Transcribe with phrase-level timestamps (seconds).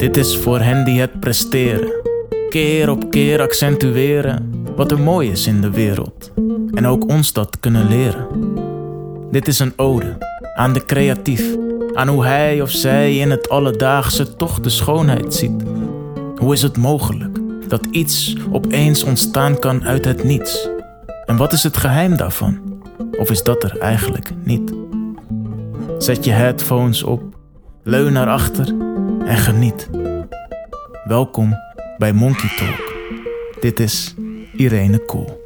[0.00, 1.92] Dit is voor hen die het presteren.
[2.48, 6.32] Keer op keer accentueren wat er mooi is in de wereld.
[6.74, 8.26] En ook ons dat kunnen leren.
[9.30, 10.18] Dit is een ode
[10.54, 11.56] aan de creatief.
[11.94, 15.62] Aan hoe hij of zij in het alledaagse toch de schoonheid ziet.
[16.36, 17.38] Hoe is het mogelijk
[17.68, 20.68] dat iets opeens ontstaan kan uit het niets?
[21.26, 22.58] En wat is het geheim daarvan?
[23.18, 24.72] Of is dat er eigenlijk niet?
[25.98, 27.22] Zet je headphones op,
[27.82, 28.74] leun naar achter
[29.26, 29.88] en geniet.
[31.04, 31.54] Welkom
[31.98, 32.94] bij Monkey Talk.
[33.60, 34.14] Dit is
[34.52, 35.40] Irene Kool.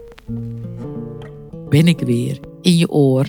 [1.68, 3.26] Ben ik weer in je oor.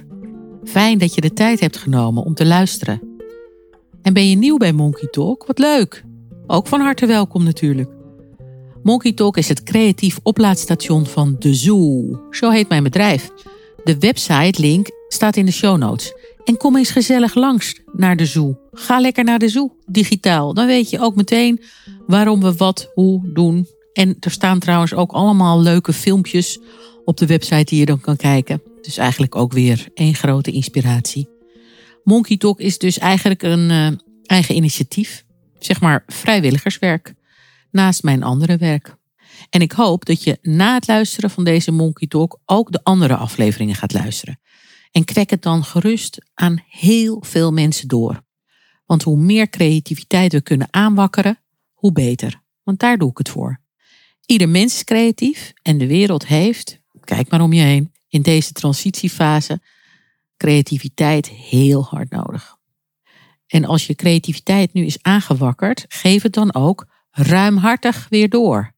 [0.63, 3.02] Fijn dat je de tijd hebt genomen om te luisteren.
[4.02, 5.45] En ben je nieuw bij Monkey Talk?
[5.45, 6.03] Wat leuk!
[6.48, 7.89] Ook van harte welkom natuurlijk.
[8.84, 12.20] Monkey Talk is het creatief oplaadstation van De Zoo.
[12.30, 13.31] Zo heet mijn bedrijf.
[13.84, 16.14] De website link staat in de show notes.
[16.45, 18.59] En kom eens gezellig langs naar de zoo.
[18.72, 20.53] Ga lekker naar de zoo, digitaal.
[20.53, 21.62] Dan weet je ook meteen
[22.08, 23.67] waarom we wat, hoe doen.
[23.94, 26.59] En er staan trouwens ook allemaal leuke filmpjes
[27.06, 28.61] op de website die je dan kan kijken.
[28.81, 31.30] Dus eigenlijk ook weer één grote inspiratie.
[32.03, 33.88] Monkey Talk is dus eigenlijk een uh,
[34.25, 35.25] eigen initiatief.
[35.59, 37.14] Zeg maar vrijwilligerswerk.
[37.72, 38.95] Naast mijn andere werk.
[39.50, 43.16] En ik hoop dat je na het luisteren van deze Monkey Talk ook de andere
[43.16, 44.39] afleveringen gaat luisteren.
[44.95, 48.23] En kwek het dan gerust aan heel veel mensen door.
[48.85, 51.39] Want hoe meer creativiteit we kunnen aanwakkeren,
[51.73, 52.41] hoe beter.
[52.63, 53.61] Want daar doe ik het voor.
[54.25, 58.51] Ieder mens is creatief en de wereld heeft, kijk maar om je heen, in deze
[58.51, 59.61] transitiefase
[60.38, 62.57] creativiteit heel hard nodig.
[63.47, 68.73] En als je creativiteit nu is aangewakkerd, geef het dan ook ruimhartig weer door.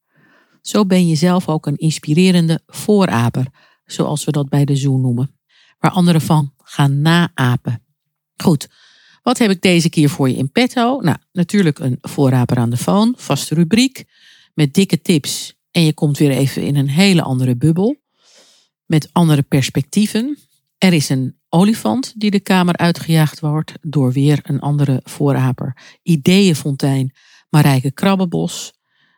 [0.61, 3.47] Zo ben je zelf ook een inspirerende vooraper,
[3.85, 5.36] zoals we dat bij de Zoo noemen
[5.79, 7.83] waar anderen van gaan naapen.
[8.35, 8.67] Goed,
[9.21, 10.99] wat heb ik deze keer voor je in petto?
[11.01, 14.03] Nou, natuurlijk een voorraper aan de phone, vaste rubriek,
[14.53, 15.55] met dikke tips.
[15.71, 17.95] En je komt weer even in een hele andere bubbel,
[18.85, 20.37] met andere perspectieven.
[20.77, 25.77] Er is een olifant die de kamer uitgejaagd wordt door weer een andere voorraper.
[26.03, 27.13] Ideeënfontein,
[27.49, 28.73] Marijke Krabbenbos.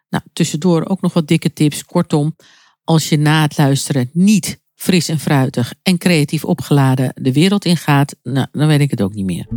[0.09, 1.85] Nou, tussendoor ook nog wat dikke tips.
[1.85, 2.35] Kortom,
[2.83, 8.15] als je na het luisteren niet fris en fruitig en creatief opgeladen de wereld ingaat,
[8.23, 9.47] nou, dan weet ik het ook niet meer.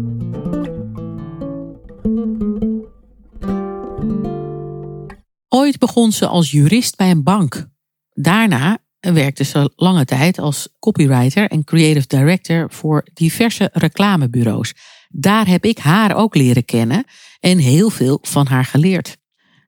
[5.48, 7.68] Ooit begon ze als jurist bij een bank.
[8.10, 14.74] Daarna werkte ze lange tijd als copywriter en creative director voor diverse reclamebureaus.
[15.08, 17.04] Daar heb ik haar ook leren kennen
[17.40, 19.16] en heel veel van haar geleerd.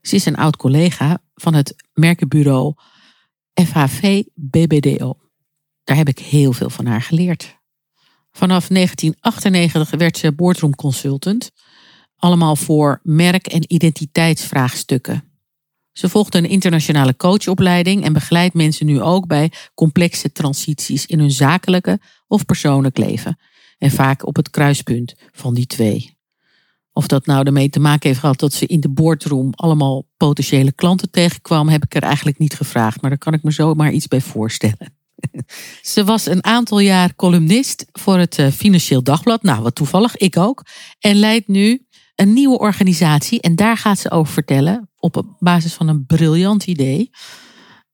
[0.00, 2.74] Ze is een oud collega van het merkenbureau
[3.54, 5.16] FHV BBDO.
[5.84, 7.58] Daar heb ik heel veel van haar geleerd.
[8.30, 11.50] Vanaf 1998 werd ze boardroom consultant.
[12.16, 15.24] Allemaal voor merk- en identiteitsvraagstukken.
[15.92, 21.30] Ze volgde een internationale coachopleiding en begeleidt mensen nu ook bij complexe transities in hun
[21.30, 23.38] zakelijke of persoonlijk leven.
[23.78, 26.16] En vaak op het kruispunt van die twee.
[26.92, 30.72] Of dat nou ermee te maken heeft gehad dat ze in de boardroom allemaal potentiële
[30.72, 33.00] klanten tegenkwam, heb ik er eigenlijk niet gevraagd.
[33.00, 34.93] Maar daar kan ik me zomaar iets bij voorstellen.
[35.82, 39.42] Ze was een aantal jaar columnist voor het eh, Financieel Dagblad.
[39.42, 40.62] Nou, wat toevallig, ik ook.
[40.98, 43.40] En leidt nu een nieuwe organisatie.
[43.40, 47.10] En daar gaat ze over vertellen op basis van een briljant idee.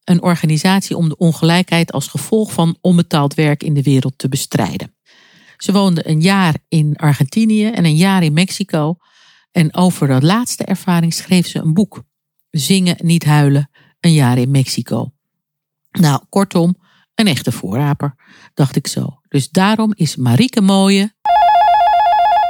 [0.04, 4.94] Een organisatie om de ongelijkheid als gevolg van onbetaald werk in de wereld te bestrijden.
[5.56, 8.96] Ze woonde een jaar in Argentinië en een jaar in Mexico.
[9.52, 12.02] En over dat laatste ervaring schreef ze een boek.
[12.50, 13.70] Zingen, niet huilen,
[14.00, 15.12] een jaar in Mexico.
[15.90, 16.74] Nou, kortom,
[17.20, 18.14] een echte voorraper,
[18.54, 19.20] dacht ik zo.
[19.28, 21.12] Dus daarom is Marieke Mooie.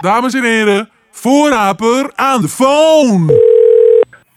[0.01, 3.33] Dames en heren, voorraper aan de phone.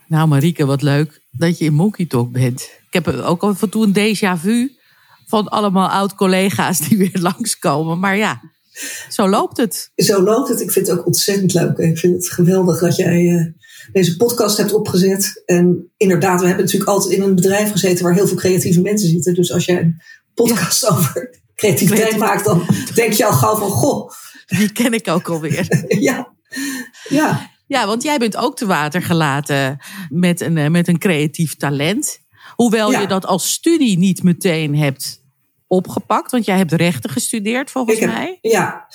[0.07, 2.61] Nou, Marieke, wat leuk dat je in Monkey Talk bent.
[2.61, 4.71] Ik heb ook af en toe een déjà vu
[5.27, 8.00] van allemaal oud-collega's die weer langskomen.
[8.00, 8.41] Maar ja,
[9.09, 9.91] zo loopt het.
[9.95, 10.61] Zo loopt het.
[10.61, 11.77] Ik vind het ook ontzettend leuk.
[11.77, 13.45] Ik vind het geweldig dat jij uh,
[13.91, 15.41] deze podcast hebt opgezet.
[15.45, 19.09] En inderdaad, we hebben natuurlijk altijd in een bedrijf gezeten waar heel veel creatieve mensen
[19.09, 19.33] zitten.
[19.33, 20.01] Dus als jij een
[20.33, 24.12] podcast over creativiteit maakt, dan denk je al gauw van goh.
[24.45, 25.85] Die ken ik ook alweer.
[25.88, 26.33] ja.
[27.09, 27.51] ja.
[27.68, 29.77] Ja, want jij bent ook te water gelaten
[30.09, 32.19] met een, eh, met een creatief talent.
[32.56, 35.24] Hoewel je dat als studie niet meteen hebt
[35.68, 38.38] opgepakt, want jij hebt rechten gestudeerd volgens mij.
[38.41, 38.88] Ja,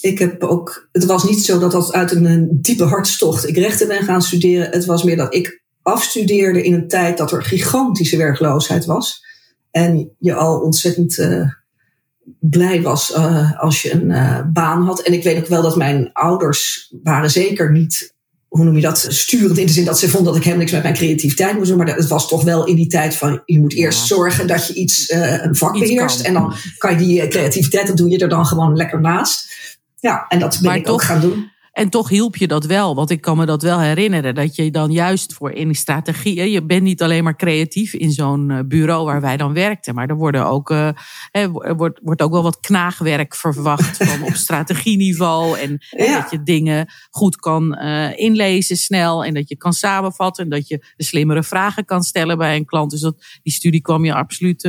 [0.00, 0.88] ik heb ook.
[0.92, 4.22] Het was niet zo dat dat uit een, een diepe hartstocht ik rechten ben gaan
[4.22, 4.70] studeren.
[4.70, 9.22] Het was meer dat ik afstudeerde in een tijd dat er gigantische werkloosheid was.
[9.74, 11.48] En je al ontzettend uh,
[12.40, 15.00] blij was uh, als je een uh, baan had.
[15.00, 18.14] En ik weet ook wel dat mijn ouders waren zeker niet
[18.48, 20.72] hoe noem je dat, sturend in de zin dat ze vond dat ik helemaal niks
[20.72, 21.78] met mijn creativiteit moest doen.
[21.78, 24.74] Maar het was toch wel in die tijd van, je moet eerst zorgen dat je
[24.74, 26.16] iets, een vak Iets beheerst.
[26.16, 26.26] kan.
[26.26, 29.48] En dan kan je die eh, creativiteit, dat doe je er dan gewoon lekker naast.
[30.00, 31.50] Ja, en dat ben Maar ik ook gaan doen.
[31.74, 34.34] En toch hielp je dat wel, want ik kan me dat wel herinneren.
[34.34, 38.50] Dat je dan juist voor in strategieën, je bent niet alleen maar creatief in zo'n
[38.50, 39.94] eh, bureau waar wij dan werkten.
[39.94, 40.88] Maar er worden ook, eh,
[41.30, 45.58] er wordt, wordt ook wel wat knaagwerk verwacht van op strategieniveau.
[45.58, 49.24] En dat je dingen goed kan eh, inlezen snel.
[49.24, 50.44] En dat je kan samenvatten.
[50.44, 52.90] En dat je de slimmere vragen kan stellen bij een klant.
[52.90, 54.60] Dus dat, die studie kwam je absoluut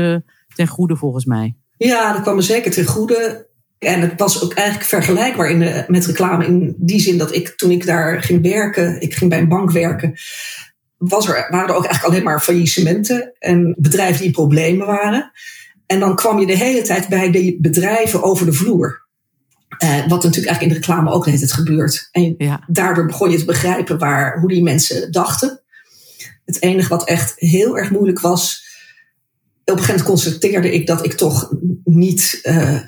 [0.56, 1.56] ten goede volgens mij.
[1.78, 3.48] Ja, dat kwam me zeker ten goede.
[3.80, 7.50] En het was ook eigenlijk vergelijkbaar in de, met reclame in die zin dat ik
[7.50, 10.14] toen ik daar ging werken, ik ging bij een bank werken,
[10.98, 15.32] was er, waren er ook eigenlijk alleen maar faillissementen en bedrijven die in problemen waren.
[15.86, 19.04] En dan kwam je de hele tijd bij die bedrijven over de vloer.
[19.78, 22.10] Eh, wat natuurlijk eigenlijk in de reclame ook hele tijd gebeurt.
[22.12, 25.62] En Ja, daardoor begon je te begrijpen waar, hoe die mensen dachten.
[26.46, 28.64] Het enige wat echt heel erg moeilijk was.
[29.64, 32.80] Op een gegeven moment constateerde ik dat ik toch niet eh,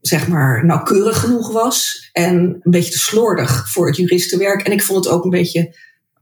[0.00, 2.08] zeg maar nauwkeurig genoeg was.
[2.12, 4.62] En een beetje te slordig voor het juristenwerk.
[4.62, 5.76] En ik vond het ook een beetje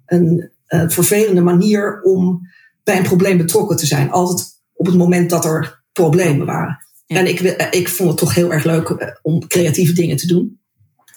[0.06, 2.48] een eh, vervelende manier om
[2.84, 4.10] bij een probleem betrokken te zijn.
[4.10, 6.86] Altijd op het moment dat er problemen waren.
[7.06, 7.18] Ja.
[7.18, 10.26] En ik, eh, ik vond het toch heel erg leuk eh, om creatieve dingen te
[10.26, 10.60] doen.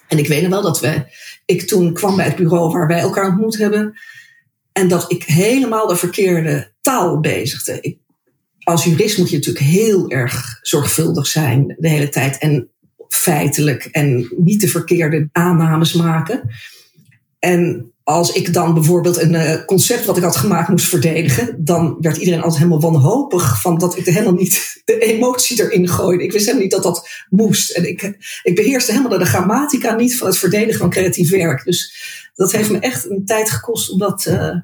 [0.08, 1.04] En ik weet nog wel dat we,
[1.46, 4.00] ik toen kwam bij het bureau waar wij elkaar ontmoet hebben.
[4.72, 7.78] En dat ik helemaal de verkeerde taal bezigde.
[7.82, 7.99] Ik,
[8.70, 12.38] als jurist moet je natuurlijk heel erg zorgvuldig zijn de hele tijd.
[12.38, 12.70] En
[13.08, 16.42] feitelijk en niet de verkeerde aannames maken.
[17.40, 21.98] En als ik dan bijvoorbeeld een eh, concept wat ik had gemaakt moest verdedigen, dan
[22.00, 26.24] werd iedereen altijd helemaal wanhopig van dat ik helemaal niet de emotie erin gooide.
[26.24, 27.72] Ik wist helemaal niet dat dat moest.
[27.72, 28.02] En ik,
[28.44, 31.64] ik beheerste helemaal de grammatica niet van het verdedigen van creatief werk.
[31.64, 31.94] Dus
[32.36, 34.56] dat heeft me echt een tijd gekost om dat eh,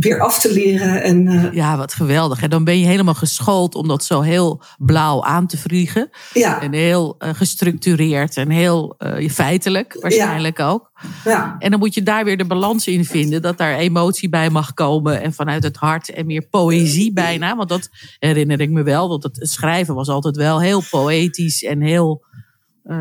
[0.00, 1.02] weer af te leren.
[1.02, 2.42] En eh, ja, wat geweldig.
[2.42, 6.10] En dan ben je helemaal geschoold om dat zo heel blauw aan te vliegen.
[6.32, 10.90] ja, En heel eh, gestructureerd en heel eh, feitelijk waarschijnlijk ook.
[11.24, 13.42] ja, En dan moet je daar weer de balans in vinden.
[13.42, 15.22] Dat daar emotie bij mag komen.
[15.22, 17.56] En vanuit het hart en meer poëzie bijna.
[17.56, 17.88] Want dat
[18.18, 19.08] herinner ik me wel.
[19.08, 22.24] Dat het schrijven was altijd wel heel poëtisch en heel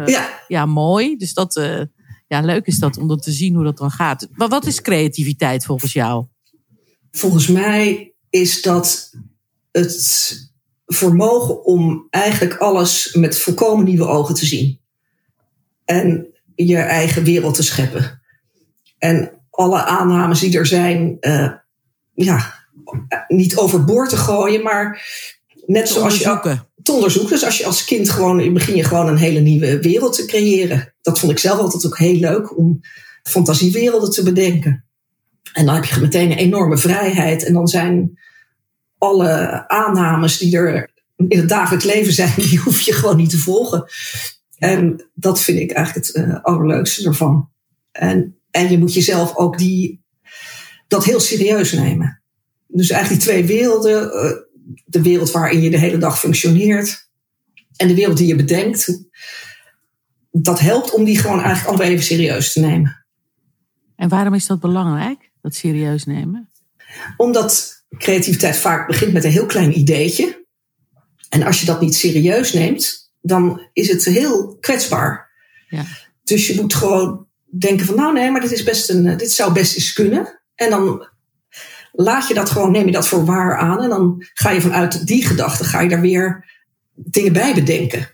[0.05, 0.29] ja.
[0.47, 0.65] ja.
[0.65, 1.17] mooi.
[1.17, 1.61] Dus dat,
[2.27, 4.27] ja, leuk is dat om dat te zien hoe dat dan gaat.
[4.31, 6.25] Maar wat is creativiteit volgens jou?
[7.11, 9.11] Volgens mij is dat
[9.71, 10.51] het
[10.85, 14.79] vermogen om eigenlijk alles met volkomen nieuwe ogen te zien.
[15.85, 18.21] En je eigen wereld te scheppen.
[18.97, 21.51] En alle aannames die er zijn, eh,
[22.13, 22.53] ja,
[23.27, 25.07] niet overboord te gooien, maar
[25.65, 27.31] net Te zoals je te onderzoeken.
[27.31, 30.93] Dus als je als kind gewoon, begin je gewoon een hele nieuwe wereld te creëren.
[31.01, 32.79] Dat vond ik zelf altijd ook heel leuk om
[33.23, 34.85] fantasiewerelden te bedenken.
[35.53, 37.45] En dan heb je meteen een enorme vrijheid.
[37.45, 38.19] En dan zijn
[38.97, 40.89] alle aannames die er
[41.27, 43.85] in het dagelijks leven zijn, die hoef je gewoon niet te volgen.
[44.57, 47.49] En dat vind ik eigenlijk het eh, allerleukste ervan.
[47.91, 50.03] En, en je moet jezelf ook die,
[50.87, 52.21] dat heel serieus nemen.
[52.67, 54.31] Dus eigenlijk die twee werelden, eh,
[54.85, 57.09] de wereld waarin je de hele dag functioneert
[57.75, 59.07] en de wereld die je bedenkt,
[60.31, 63.05] dat helpt om die gewoon eigenlijk allebei even serieus te nemen.
[63.95, 65.28] En waarom is dat belangrijk?
[65.41, 66.49] Dat serieus nemen?
[67.17, 70.45] Omdat creativiteit vaak begint met een heel klein ideetje.
[71.29, 75.29] En als je dat niet serieus neemt, dan is het heel kwetsbaar.
[75.69, 75.85] Ja.
[76.23, 77.27] Dus je moet gewoon
[77.59, 80.41] denken van nou nee, maar dit, is best een, dit zou best eens kunnen.
[80.55, 81.07] En dan
[81.91, 83.81] laat je dat gewoon, neem je dat voor waar aan.
[83.81, 86.45] En dan ga je vanuit die gedachte, ga je daar weer
[86.93, 88.09] dingen bij bedenken.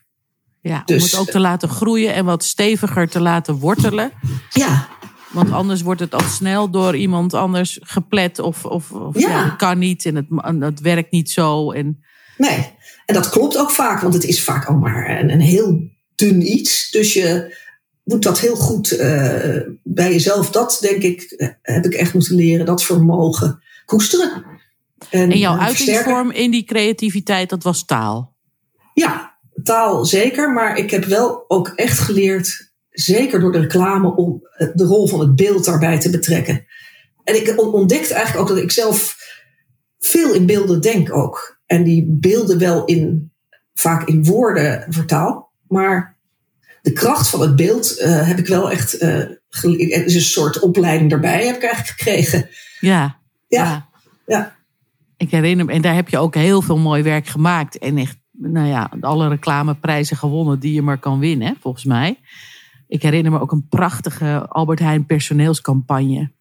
[0.61, 4.11] Ja, Dus- om het ook te laten groeien en wat steviger te laten wortelen.
[4.49, 4.87] Ja,
[5.35, 8.39] Want anders wordt het al snel door iemand anders geplet.
[8.39, 9.29] Of, of, of Ja.
[9.29, 9.43] ja.
[9.43, 11.71] het kan niet en het, en het werkt niet zo.
[11.71, 12.03] En,
[12.37, 12.73] Nee,
[13.05, 16.51] en dat klopt ook vaak, want het is vaak al maar een, een heel dun
[16.51, 16.91] iets.
[16.91, 17.55] Dus je
[18.03, 22.35] moet dat heel goed eh, bij jezelf, dat denk ik, eh, heb ik echt moeten
[22.35, 24.45] leren, dat vermogen koesteren.
[25.09, 28.33] en jouw eh, uitingsvorm in die creativiteit, dat was taal.
[28.93, 32.64] Ja, taal zeker, maar ik heb wel ook echt geleerd,
[32.95, 36.65] zeker door de reclame, om eh, de rol van het beeld daarbij te betrekken.
[37.23, 39.17] En ik on- ontdekte eigenlijk ook dat ik zelf
[39.99, 41.59] veel in beelden denk ook.
[41.65, 43.31] En die beelden wel in,
[43.73, 45.51] vaak in woorden vertaal.
[45.67, 46.17] Maar
[46.81, 49.01] de kracht van het beeld eh, heb ik wel echt
[50.05, 52.49] is een soort opleiding daarbij heb ik eigenlijk gekregen.
[52.79, 53.19] Ja.
[53.47, 53.89] Ja,
[54.25, 54.55] ja.
[55.17, 57.77] Ik herinner me, en daar heb je ook heel veel mooi werk gemaakt.
[57.77, 62.19] En echt, nou ja, alle reclameprijzen gewonnen die je maar kan winnen, volgens mij.
[62.87, 66.31] Ik herinner me ook een prachtige Albert Heijn personeelscampagne.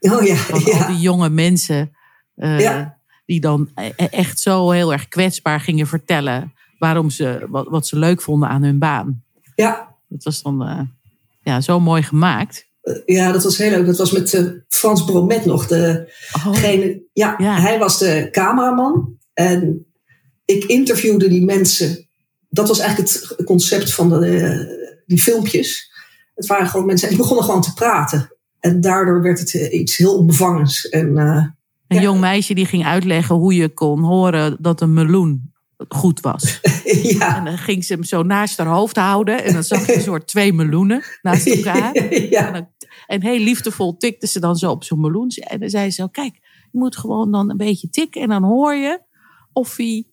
[0.00, 0.78] Oh ja, Van ja.
[0.78, 1.90] al die jonge mensen.
[2.34, 2.98] eh, Ja.
[3.26, 6.52] Die dan e- echt zo heel erg kwetsbaar gingen vertellen.
[6.78, 9.22] Waarom ze, wat, wat ze leuk vonden aan hun baan.
[9.54, 9.92] ja.
[10.08, 10.80] Dat was dan eh,
[11.42, 12.68] ja, zo mooi gemaakt.
[13.06, 13.86] Ja, dat was heel leuk.
[13.86, 15.66] Dat was met eh, Frans Bromet nog.
[15.66, 17.60] De, Oh, Degene, ja, Ja.
[17.60, 19.18] hij was de cameraman.
[19.32, 19.86] En
[20.44, 22.06] ik interviewde die mensen.
[22.48, 25.92] Dat was eigenlijk het concept van de, die filmpjes.
[26.34, 27.08] Het waren gewoon mensen.
[27.08, 28.32] En die begonnen gewoon te praten.
[28.60, 30.88] En daardoor werd het eh, iets heel onbevangens.
[30.88, 31.46] En eh,
[31.88, 32.02] een ja.
[32.02, 35.52] jong meisje die ging uitleggen hoe je kon horen dat een meloen
[35.88, 36.60] goed was.
[37.18, 37.36] ja.
[37.36, 39.44] En dan ging ze hem zo naast haar hoofd houden.
[39.44, 41.92] En dan zag je een soort twee meloenen naast elkaar.
[41.92, 42.50] En, ja.
[42.50, 42.68] dan-
[43.06, 45.28] en heel liefdevol tikte ze dan zo op zo'n meloen.
[45.28, 46.34] En dan zei ze zo, kijk,
[46.72, 48.22] je moet gewoon dan een beetje tikken.
[48.22, 49.00] En dan hoor je
[49.52, 50.06] of hij,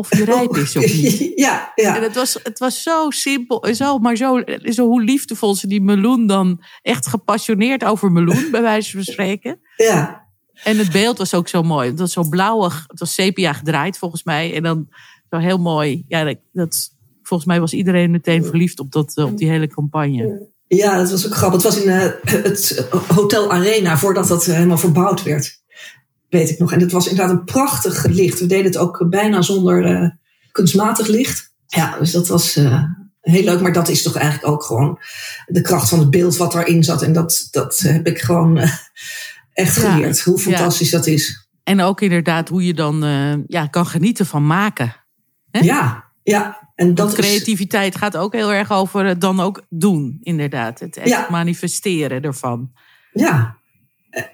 [0.00, 1.32] of hij rijp is of niet.
[1.46, 2.00] ja, En ja.
[2.00, 5.82] het was, het was zo simpel, en zo, maar zo, zo hoe liefdevol ze die
[5.82, 9.60] meloen dan echt gepassioneerd over meloen, bij wijze van spreken.
[9.76, 10.28] ja.
[10.64, 11.90] En het beeld was ook zo mooi.
[11.90, 14.54] Het was zo blauwig, het was sepia gedraaid volgens mij.
[14.54, 14.88] En dan
[15.30, 16.04] zo heel mooi.
[16.08, 16.90] Ja, dat,
[17.22, 20.48] volgens mij was iedereen meteen verliefd op, dat, op die hele campagne.
[20.66, 21.62] Ja, dat was ook grappig.
[21.62, 22.10] Het was in eh,
[22.42, 25.59] het Hotel Arena voordat dat eh, helemaal verbouwd werd.
[26.30, 26.72] Weet ik nog.
[26.72, 28.40] En het was inderdaad een prachtig licht.
[28.40, 30.08] We deden het ook bijna zonder eh,
[30.52, 31.52] kunstmatig licht.
[31.66, 32.84] Ja, dus dat was eh,
[33.20, 33.60] heel leuk.
[33.60, 34.98] Maar dat is toch eigenlijk ook gewoon
[35.46, 37.02] de kracht van het beeld wat daarin zat.
[37.02, 38.72] En dat, dat heb ik gewoon eh,
[39.52, 40.20] echt Ja, geleerd.
[40.20, 41.48] Hoe fantastisch dat is.
[41.64, 43.00] En ook inderdaad hoe je dan
[43.46, 44.96] ja, kan genieten van maken.
[45.50, 45.60] Hè?
[45.60, 46.72] Ja, ja.
[46.74, 50.80] En dat Want is, creativiteit gaat ook heel erg over het dan ook doen, inderdaad.
[50.80, 51.26] Het echt Ja.
[51.30, 52.72] manifesteren ervan.
[53.12, 53.56] Ja,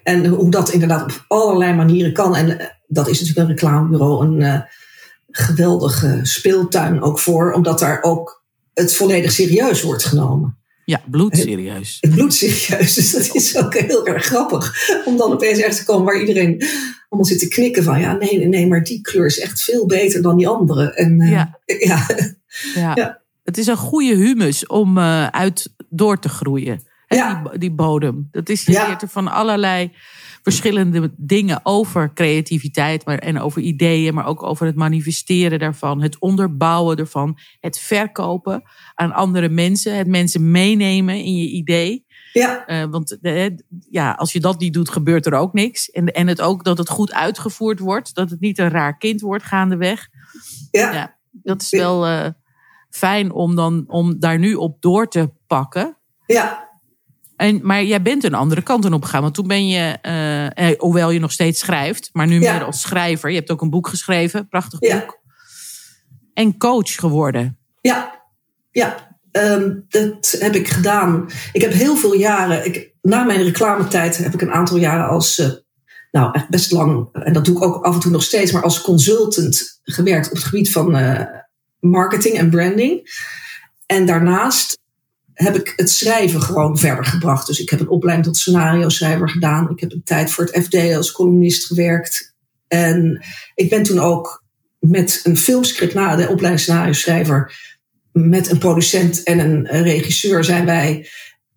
[0.03, 2.35] en hoe dat inderdaad op allerlei manieren kan.
[2.35, 4.61] En eh, dat is natuurlijk een reclamebureau een eh,
[5.31, 10.57] geweldige speeltuin ook voor, omdat daar ook het volledig serieus wordt genomen.
[10.85, 11.97] Ja, bloedserieus.
[12.01, 14.73] Het bloed serieus, dus dat is ook heel erg grappig.
[15.05, 16.63] Om dan opeens ergens te komen waar iedereen
[17.09, 20.21] allemaal zit te knikken van, ja, nee, nee, maar die kleur is echt veel beter
[20.21, 20.93] dan die andere.
[20.93, 21.59] En eh, Ja.
[21.65, 22.07] ja,
[22.75, 22.91] Ja.
[22.95, 23.21] Ja.
[23.43, 26.86] Het is een goede humus om uit door te groeien.
[27.07, 27.43] Ja.
[27.49, 28.27] die, die bodem.
[28.31, 28.87] Dat is, je Ja.
[28.87, 29.91] leert er van allerlei
[30.43, 36.19] verschillende dingen over creativiteit maar, en over ideeën, maar ook over het manifesteren daarvan, het
[36.19, 38.63] onderbouwen ervan, het verkopen
[38.95, 42.05] aan andere mensen, het mensen meenemen in je idee.
[42.33, 43.49] ja, Eh, want eh,
[43.89, 45.89] ja, als je dat niet doet, gebeurt er ook niks.
[45.91, 49.21] En, en het ook dat het goed uitgevoerd wordt, dat het niet een raar kind
[49.21, 50.07] wordt gaandeweg.
[50.71, 52.29] ja, Ja, dat is wel eh,
[52.89, 55.97] fijn om, dan, om daar nu op door te pakken.
[56.25, 56.66] ja,
[57.37, 59.21] En, maar jij bent een andere kant op gegaan.
[59.21, 62.53] Want toen ben je, eh, eh, hoewel je nog steeds schrijft, maar nu Ja.
[62.53, 63.29] meer als schrijver.
[63.29, 64.99] Je hebt ook een boek geschreven, prachtig Ja.
[64.99, 65.19] boek.
[66.33, 67.57] En coach geworden.
[67.81, 68.21] Ja,
[68.71, 69.15] ja.
[69.31, 71.29] Ehm, dat heb ik gedaan.
[71.51, 75.39] Ik heb heel veel jaren, ik, na mijn reclametijd heb ik een aantal jaren als,
[75.39, 75.49] eh,
[76.11, 78.63] nou echt best lang, en dat doe ik ook af en toe nog steeds, maar
[78.63, 81.21] als consultant gewerkt op het gebied van eh,
[81.79, 83.09] marketing en branding.
[83.85, 84.77] En daarnaast
[85.37, 87.47] heb ik het schrijven gewoon verder gebracht.
[87.47, 89.69] Dus ik heb een opleiding tot scenario schrijver gedaan.
[89.69, 92.35] Ik heb een tijd voor het FD als columnist gewerkt.
[92.67, 93.25] En
[93.55, 94.43] ik ben toen ook
[94.79, 97.55] met een filmscript na de opleiding scenario schrijver
[98.11, 101.09] met een producent en een regisseur zijn wij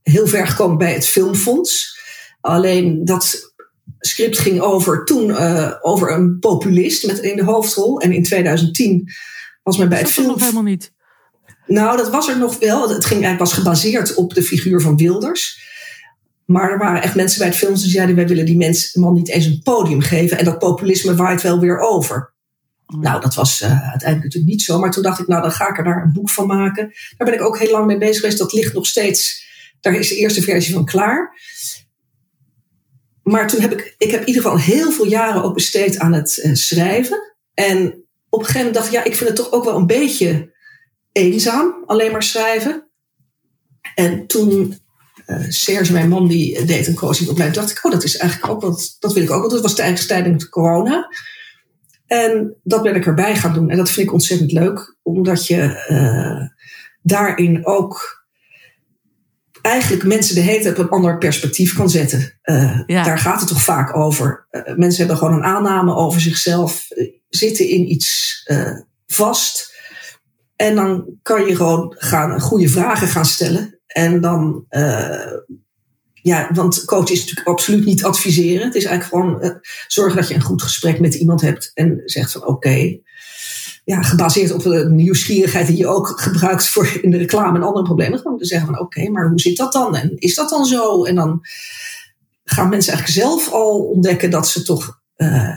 [0.03, 1.99] heel ver gekomen bij het Filmfonds.
[2.41, 3.55] Alleen dat
[3.99, 8.01] script ging over toen uh, over een populist met in de hoofdrol.
[8.01, 9.13] En in 2010
[9.63, 10.37] was men bij dat het was film.
[10.37, 10.93] nog helemaal niet.
[11.71, 12.89] Nou, dat was er nog wel.
[12.89, 15.69] Het ging, eigenlijk was gebaseerd op de figuur van Wilders.
[16.45, 19.15] Maar er waren echt mensen bij het film die zeiden: wij willen die mens, man
[19.15, 20.39] niet eens een podium geven.
[20.39, 22.33] En dat populisme waait wel weer over.
[22.87, 24.79] Nou, dat was uh, uiteindelijk natuurlijk niet zo.
[24.79, 26.93] Maar toen dacht ik, nou, dan ga ik er daar een boek van maken.
[27.17, 28.39] Daar ben ik ook heel lang mee bezig geweest.
[28.39, 29.49] Dat ligt nog steeds.
[29.81, 31.39] Daar is de eerste versie van klaar.
[33.23, 36.13] Maar toen heb ik, ik heb in ieder geval heel veel jaren ook besteed aan
[36.13, 37.35] het uh, schrijven.
[37.55, 39.87] En op een gegeven moment dacht ik, ja, ik vind het toch ook wel een
[39.87, 40.59] beetje
[41.13, 42.89] eenzaam, alleen maar schrijven.
[43.95, 44.79] En toen
[45.27, 48.61] uh, Serge, mijn man, die deed een coachingopleiding, dacht ik, oh, dat is eigenlijk ook
[48.61, 49.41] wat, dat wil ik ook.
[49.41, 51.09] Want dat was tijdens tijdens corona.
[52.07, 53.71] En dat ben ik erbij gaan doen.
[53.71, 56.49] En dat vind ik ontzettend leuk, omdat je uh,
[57.03, 58.25] daarin ook
[59.63, 62.39] eigenlijk mensen de hele tijd op een ander perspectief kan zetten.
[62.45, 63.03] Uh, ja.
[63.03, 64.47] Daar gaat het toch vaak over.
[64.51, 66.89] Uh, mensen hebben gewoon een aanname over zichzelf,
[67.29, 68.43] zitten in iets
[69.07, 69.70] vast.
[70.61, 73.81] En dan kan je gewoon gaan goede vragen gaan stellen.
[73.87, 74.67] En dan
[76.23, 78.67] ja, want coach is natuurlijk absoluut niet adviseren.
[78.67, 82.03] Het is eigenlijk gewoon uh, zorgen dat je een goed gesprek met iemand hebt en
[82.05, 82.99] zegt van oké,
[83.85, 87.85] ja, gebaseerd op de nieuwsgierigheid die je ook gebruikt voor in de reclame en andere
[87.85, 88.19] problemen.
[88.19, 89.97] Gewoon te zeggen van oké, maar hoe zit dat dan?
[89.97, 91.05] En is dat dan zo?
[91.05, 91.41] En dan
[92.45, 95.57] gaan mensen eigenlijk zelf al ontdekken dat ze toch uh,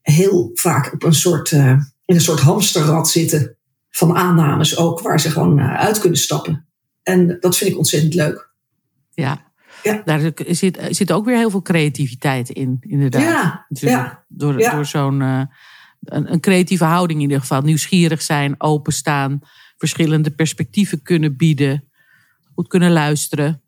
[0.00, 3.56] heel vaak op een soort, in een soort hamsterrad zitten
[3.96, 6.66] van aannames ook, waar ze gewoon uh, uit kunnen stappen.
[7.02, 8.50] En dat vind ik ontzettend leuk.
[9.10, 10.02] Ja, ja.
[10.04, 13.22] Daar zit, zit ook weer heel veel creativiteit in, inderdaad.
[13.22, 14.24] Ja, ja.
[14.28, 14.74] Door, ja.
[14.74, 17.62] door zo'n een, een, creatieve houding in ieder geval.
[17.62, 19.40] Nieuwsgierig zijn, openstaan,
[19.76, 21.88] verschillende perspectieven kunnen bieden,
[22.54, 23.62] goed kunnen luisteren.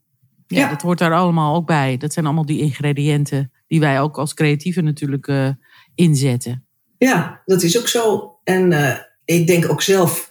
[0.47, 0.69] Ja, ja.
[0.69, 1.97] dat hoort daar allemaal ook bij.
[1.97, 5.49] Dat zijn allemaal die ingrediënten die wij ook als creatieven natuurlijk uh,
[5.95, 6.66] inzetten.
[6.99, 8.35] Ja, dat is ook zo.
[8.45, 10.28] En uh, ik denk ook zelf,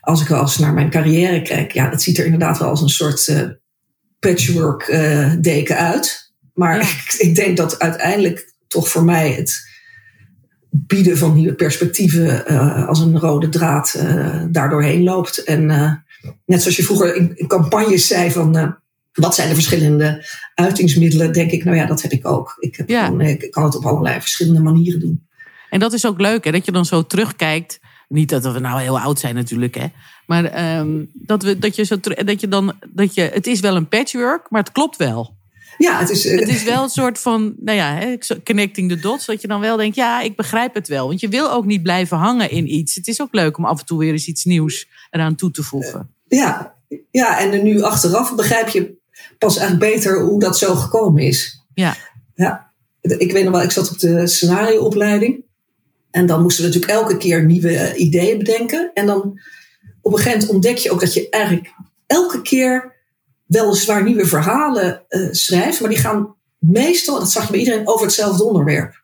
[0.00, 2.80] als ik wel eens naar mijn carrière kijk, ja, het ziet er inderdaad wel als
[2.80, 3.40] een soort uh,
[4.18, 4.86] patchwork
[5.40, 6.32] deken uit.
[6.54, 6.82] Maar ja.
[6.88, 9.72] ik, ik denk dat uiteindelijk toch voor mij het
[10.70, 12.46] bieden van nieuwe perspectieven
[12.86, 13.98] als een rode draad
[14.50, 15.44] daardoorheen loopt.
[15.44, 15.66] En
[16.46, 18.76] net zoals je vroeger in, in campagnes zei van
[19.14, 21.32] wat zijn de verschillende uitingsmiddelen?
[21.32, 22.56] Denk ik, nou ja, dat heb ik ook.
[22.58, 23.04] Ik, heb Ja.
[23.04, 25.26] gewoon, ik kan het op allerlei verschillende manieren doen.
[25.70, 26.50] En dat is ook leuk, hè?
[26.50, 27.80] dat je dan zo terugkijkt.
[28.08, 29.86] Niet dat we nou heel oud zijn natuurlijk, hè.
[30.26, 33.76] Maar ehm, dat, we, dat, je zo, dat je dan, dat je, het is wel
[33.76, 35.36] een patchwork, maar het klopt wel.
[35.78, 39.00] Ja, het is, eh, Het is wel een soort van, nou ja, hè, connecting the
[39.00, 39.26] dots.
[39.26, 41.06] Dat je dan wel denkt, ja, ik begrijp het wel.
[41.06, 42.94] Want je wil ook niet blijven hangen in iets.
[42.94, 45.62] Het is ook leuk om af en toe weer eens iets nieuws eraan toe te
[45.62, 46.10] voegen.
[46.26, 46.74] ja,
[47.10, 48.96] ja, en nu achteraf begrijp je
[49.38, 51.66] pas eigenlijk beter hoe dat zo gekomen is.
[51.74, 51.96] Ja.
[52.34, 55.43] Ja, ik weet nog wel, ik zat op de scenarioopleiding.
[56.14, 58.90] En dan moesten we natuurlijk elke keer nieuwe eh, ideeën bedenken.
[58.94, 59.40] En dan
[60.00, 61.74] op een gegeven moment ontdek je ook dat je eigenlijk
[62.06, 62.94] elke keer
[63.46, 65.80] weliswaar nieuwe verhalen uh, schrijft.
[65.80, 69.02] Maar die gaan meestal, dat zag je bij iedereen, over hetzelfde onderwerp.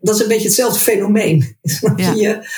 [0.00, 1.56] Dat is een beetje hetzelfde fenomeen.
[1.96, 2.12] Ja.
[2.12, 2.48] je,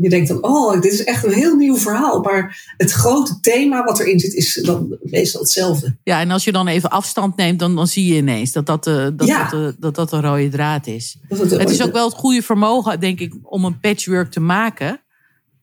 [0.00, 2.20] je denkt dan, oh, dit is echt een heel nieuw verhaal.
[2.20, 5.96] Maar het grote thema wat erin zit, is dan meestal hetzelfde.
[6.02, 8.84] Ja, en als je dan even afstand neemt, dan, dan zie je ineens dat dat,
[8.84, 9.40] de, dat, Ja.
[9.48, 11.16] dat, de- dat, dat een rode draad is.
[11.28, 14.40] Dat het, Het is ook wel het goede vermogen, denk ik, om een patchwork te
[14.40, 15.00] maken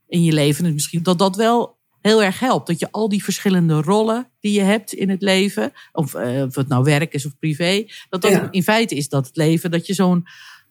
[0.08, 0.64] in je leven.
[0.64, 2.68] Dus misschien dat dat wel heel erg helpt.
[2.68, 6.56] Dat je al die verschillende rollen die je hebt in het leven, of, eh, of
[6.56, 8.48] het nou werk is of privé, dat dat Ja.
[8.52, 10.26] in feite is dat het leven, dat je zo'n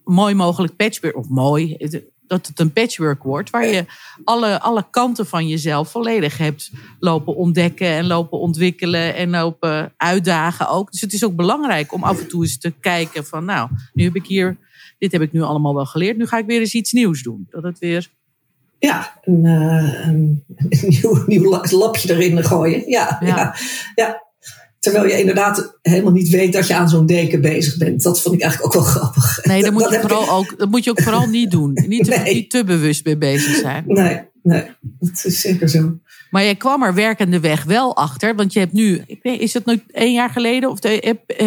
[0.04, 1.74] mooi mogelijk patchwork, of mooi,
[2.36, 3.84] dat het een patchwork wordt, waar je
[4.24, 10.68] alle, alle kanten van jezelf volledig hebt lopen ontdekken en lopen ontwikkelen en lopen uitdagen
[10.68, 10.90] ook.
[10.92, 14.04] Dus het is ook belangrijk om af en toe eens te kijken van, nou, nu
[14.04, 14.56] heb ik hier,
[14.98, 17.46] dit heb ik nu allemaal wel geleerd, nu ga ik weer eens iets nieuws doen.
[17.50, 18.10] Dat het weer,
[18.78, 20.44] Ja, een, eh, een,
[20.88, 22.90] nieuw, nieuw la- lapje erin gooien.
[22.90, 23.26] Ja, Ja.
[23.26, 23.54] ja.
[23.94, 24.23] Ja,
[24.84, 28.02] Terwijl je inderdaad helemaal niet weet dat je aan zo'n deken bezig bent.
[28.02, 29.40] Dat vond ik eigenlijk ook wel grappig.
[29.44, 31.72] nee, dat moet, je ik- vooral ook, dat moet je ook vooral niet doen.
[31.88, 32.34] Niet te, Nee.
[32.34, 33.84] niet te bewust mee bezig zijn.
[33.86, 35.98] Nee, nee, dat is zeker zo.
[36.30, 38.34] Maar jij kwam er werkende weg wel achter.
[38.34, 40.70] Want je hebt nu, is het nu één jaar geleden?
[40.70, 40.78] Of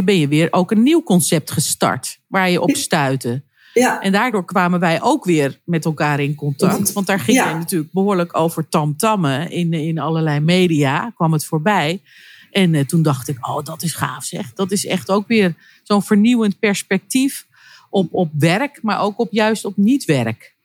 [0.04, 2.20] ben je weer ook een nieuw concept gestart?
[2.28, 3.42] Waar je op stuitte.
[3.74, 6.94] Ja, En daardoor kwamen wij ook weer met elkaar in contact.
[6.94, 7.50] Want daar ging Ja.
[7.50, 9.52] je natuurlijk behoorlijk over tamtammen.
[9.52, 12.02] In, in allerlei media kwam het voorbij.
[12.52, 14.54] En eh, toen dacht ik, oh, dat is gaaf zeg.
[14.54, 17.48] Dat is echt ook weer zo'n vernieuwend perspectief
[17.90, 20.56] op, op werk, maar ook op juist op niet-werk.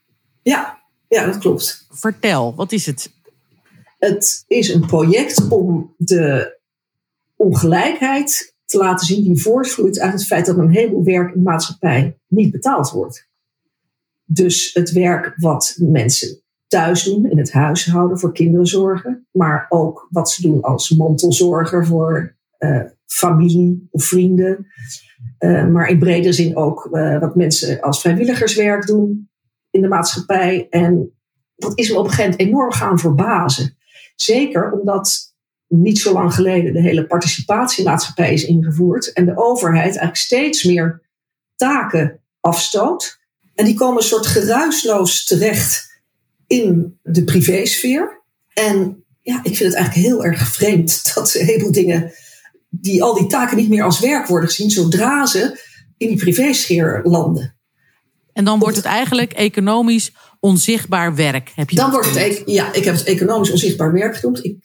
[0.41, 1.87] ja, ja, dat klopt.
[1.89, 3.13] Vertel, wat is het?
[3.99, 6.57] Het is een project om de
[7.35, 11.49] ongelijkheid te laten zien die voortvloeit uit het feit dat een heleboel werk in de
[11.49, 13.29] maatschappij niet betaald wordt.
[14.25, 16.42] Dus het werk wat mensen
[16.73, 21.85] thuis doen, in het huishouden, voor kinderen zorgen, maar ook wat ze doen als mantelzorger
[21.85, 24.67] voor eh, familie of vrienden.
[25.37, 29.29] Eh, maar in bredere zin ook eh, wat mensen als vrijwilligerswerk doen
[29.69, 30.67] in de maatschappij.
[30.69, 31.11] En
[31.55, 33.77] dat is me op een gegeven moment enorm gaan verbazen.
[34.15, 35.35] Zeker omdat
[35.67, 41.01] niet zo lang geleden de hele participatiemaatschappij is ingevoerd en de overheid eigenlijk steeds meer
[41.55, 43.19] taken afstoot.
[43.53, 45.92] En die komen een soort geruisloos terecht
[46.53, 48.21] in de privésfeer.
[48.53, 52.11] En ja, ik vind het eigenlijk heel erg vreemd dat een heleboel dingen,
[52.69, 55.59] die al die taken niet meer als werk worden gezien, zodra ze
[55.97, 57.55] in die privésfeer landen.
[58.33, 61.51] En dan wordt het eigenlijk economisch onzichtbaar werk.
[61.55, 64.45] Heb je Dan wordt het, e- ja, ik heb het economisch onzichtbaar werk genoemd.
[64.45, 64.57] Ik,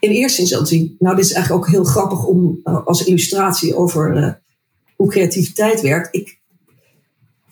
[0.00, 4.16] in eerste instantie, nou, dit is eigenlijk ook heel grappig om eh, als illustratie over
[4.16, 4.32] eh,
[4.96, 6.14] hoe creativiteit werkt.
[6.14, 6.40] Ik,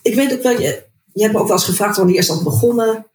[0.02, 2.44] ik weet ook wel, je, je hebt me ook wel eens gevraagd wanneer is dat
[2.44, 3.06] begonnen.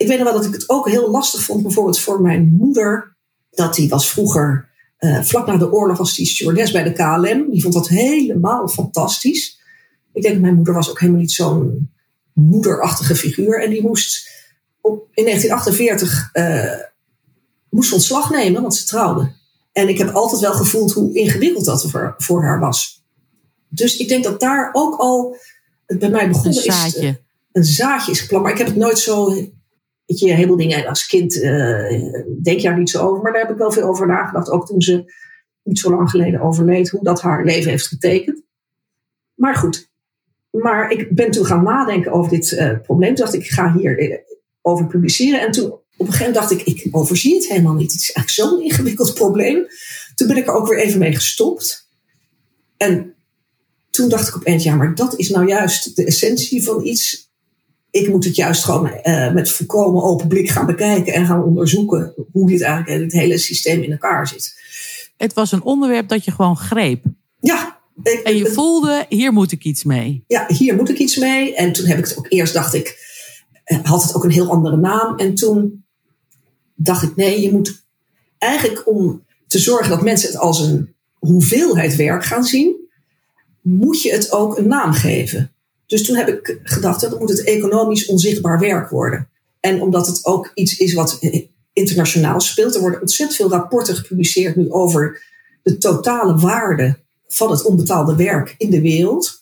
[0.00, 3.16] Ik weet nog wel dat ik het ook heel lastig vond, bijvoorbeeld voor mijn moeder.
[3.50, 7.50] Dat die was vroeger, eh, vlak na de oorlog, was die stewardess bij de KLM.
[7.50, 9.60] Die vond dat helemaal fantastisch.
[10.12, 11.90] Ik denk dat mijn moeder was ook helemaal niet zo'n
[12.32, 13.62] moederachtige figuur.
[13.62, 14.28] En die moest
[14.80, 16.86] op, in 1948 eh,
[17.70, 19.32] moest ontslag nemen, want ze trouwde.
[19.72, 23.04] En ik heb altijd wel gevoeld hoe ingewikkeld dat voor, voor haar was.
[23.68, 25.36] dus ik denk dat daar ook al
[25.86, 27.06] het bij mij begonnen Een zaadje.
[27.06, 27.14] is.
[27.52, 28.42] Een zaadje is geplant.
[28.42, 29.32] Maar ik heb het nooit zo.
[30.10, 31.90] Weet je, heel dingen als kind eh,
[32.42, 33.22] denk je daar niet zo over.
[33.22, 34.50] Maar daar heb ik wel veel over nagedacht.
[34.50, 35.12] Ook toen ze
[35.62, 36.88] niet zo lang geleden overleed.
[36.88, 38.42] Hoe dat haar leven heeft getekend.
[39.34, 39.90] Maar goed.
[40.50, 43.14] Maar ik ben toen gaan nadenken over dit eh, probleem.
[43.14, 44.18] Toen dacht ik, ik ga hier eh,
[44.62, 45.40] over publiceren.
[45.40, 47.92] En toen op een gegeven moment dacht ik, ik overzie het helemaal niet.
[47.92, 49.66] Het is eigenlijk zo'n ingewikkeld probleem.
[50.14, 51.88] Toen ben ik er ook weer even mee gestopt.
[52.76, 53.14] En
[53.90, 57.29] toen dacht ik opeens, ja, maar dat is nou juist de essentie van iets.
[57.90, 62.14] Ik moet het juist gewoon eh, met volkomen open blik gaan bekijken en gaan onderzoeken
[62.32, 64.58] hoe dit eigenlijk het hele systeem in elkaar zit.
[65.16, 67.04] Het was een onderwerp dat je gewoon greep.
[67.40, 67.78] Ja.
[68.02, 70.24] ik- En je voelde, hier moet ik iets mee.
[70.26, 71.54] ja, hier moet ik iets mee.
[71.54, 72.98] En toen heb ik het ook eerst, dacht ik,
[73.64, 75.16] eh, had het ook een heel andere naam.
[75.18, 75.84] En toen
[76.74, 77.84] dacht ik, nee, je moet
[78.38, 82.76] eigenlijk om te zorgen dat mensen het als een hoeveelheid werk gaan zien,
[83.62, 85.52] moet je het ook een naam geven.
[85.90, 89.28] Dus toen heb ik gedacht, dan moet het economisch onzichtbaar werk worden.
[89.60, 91.18] En omdat het ook iets is wat
[91.72, 95.22] internationaal speelt, er worden ontzettend veel rapporten gepubliceerd nu over
[95.62, 96.98] de totale waarde
[97.28, 99.40] van het onbetaalde werk in de wereld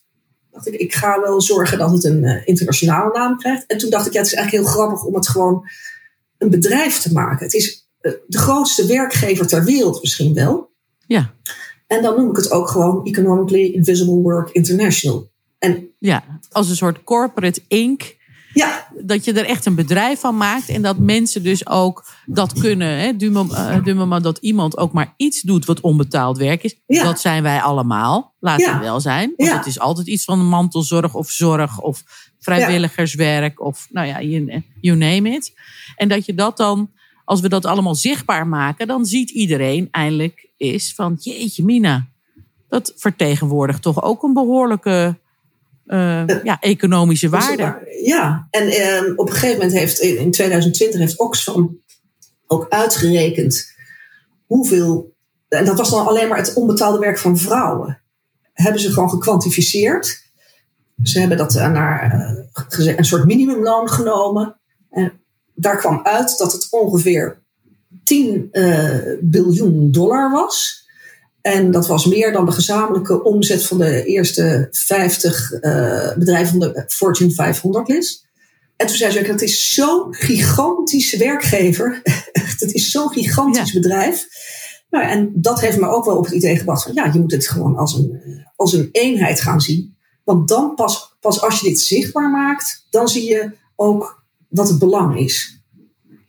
[0.58, 3.66] dacht ik, ik ga wel zorgen dat het een eh, internationale naam krijgt.
[3.66, 5.68] En toen dacht ik, ja, het is eigenlijk heel grappig om het gewoon
[6.38, 7.44] een bedrijf te maken.
[7.44, 10.70] Het is eh, de grootste werkgever ter wereld misschien wel.
[11.06, 11.34] Ja,
[11.86, 15.30] En dan noem ik het ook gewoon Economically Invisible Work International.
[15.58, 16.24] En ja.
[16.50, 18.16] als een soort corporate ink.
[18.54, 20.68] ja, Dat je er echt een bedrijf van maakt.
[20.68, 22.98] En dat mensen dus ook dat kunnen.
[22.98, 26.80] Hè, mom- eh, dat iemand ook maar iets doet wat onbetaald werk is.
[26.86, 27.02] Ja.
[27.02, 28.34] Dat zijn wij allemaal.
[28.40, 28.78] Laten Ja.
[28.78, 29.32] we wel zijn.
[29.36, 29.56] Want Ja.
[29.56, 32.02] het is altijd iets van mantelzorg of zorg of
[32.38, 33.60] vrijwilligerswerk.
[33.60, 35.52] Of nou ja, you, you name it.
[35.96, 36.90] En dat je dat dan,
[37.24, 38.86] als we dat allemaal zichtbaar maken.
[38.86, 42.06] Dan ziet iedereen eindelijk is van jeetje mina.
[42.68, 45.18] Dat vertegenwoordigt toch ook een behoorlijke
[45.88, 47.88] eh, ja, economische waarde.
[48.04, 51.80] Ja, en ehm, op een gegeven moment heeft in in 2020 heeft Oxfam
[52.46, 53.76] ook uitgerekend
[54.46, 55.14] hoeveel,
[55.48, 58.02] en dat was dan alleen maar het onbetaalde werk van vrouwen,
[58.52, 60.26] hebben ze gewoon gekwantificeerd.
[61.02, 62.12] Ze hebben dat eh, naar
[62.78, 64.56] eh, een soort minimumloon genomen.
[64.90, 65.12] En
[65.54, 67.42] daar kwam uit dat het ongeveer
[68.04, 70.86] 10 eh, biljoen dollar was.
[71.48, 76.58] En dat was meer dan de gezamenlijke omzet van de eerste 50 eh, bedrijven van
[76.58, 78.26] de Fortune 500 list.
[78.76, 82.00] En toen zei ze ook, dat is zo'n gigantische werkgever.
[82.32, 84.26] Echt, het is zo'n gigantisch bedrijf.
[84.90, 87.32] Nou, en dat heeft me ook wel op het idee gebracht van, ja, je moet
[87.32, 89.96] het gewoon als een, eh, als een eenheid gaan zien.
[90.24, 94.78] Want dan pas, pas als je dit zichtbaar maakt, dan zie je ook wat het
[94.78, 95.57] belang is.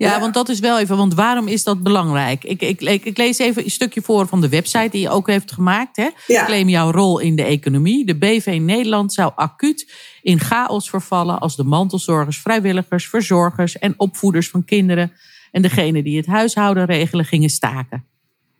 [0.07, 2.43] Ja, want dat is wel even, want waarom is dat belangrijk?
[2.43, 5.27] Ik, ik, ik, ik lees even een stukje voor van de website die je ook
[5.27, 5.95] heeft gemaakt.
[5.95, 6.09] Hè?
[6.27, 6.45] Ja.
[6.45, 8.05] Claim jouw rol in de economie.
[8.05, 14.49] De BV Nederland zou acuut in chaos vervallen als de mantelzorgers, vrijwilligers, verzorgers en opvoeders
[14.49, 15.12] van kinderen
[15.51, 18.05] en degene die het huishouden regelen gingen staken.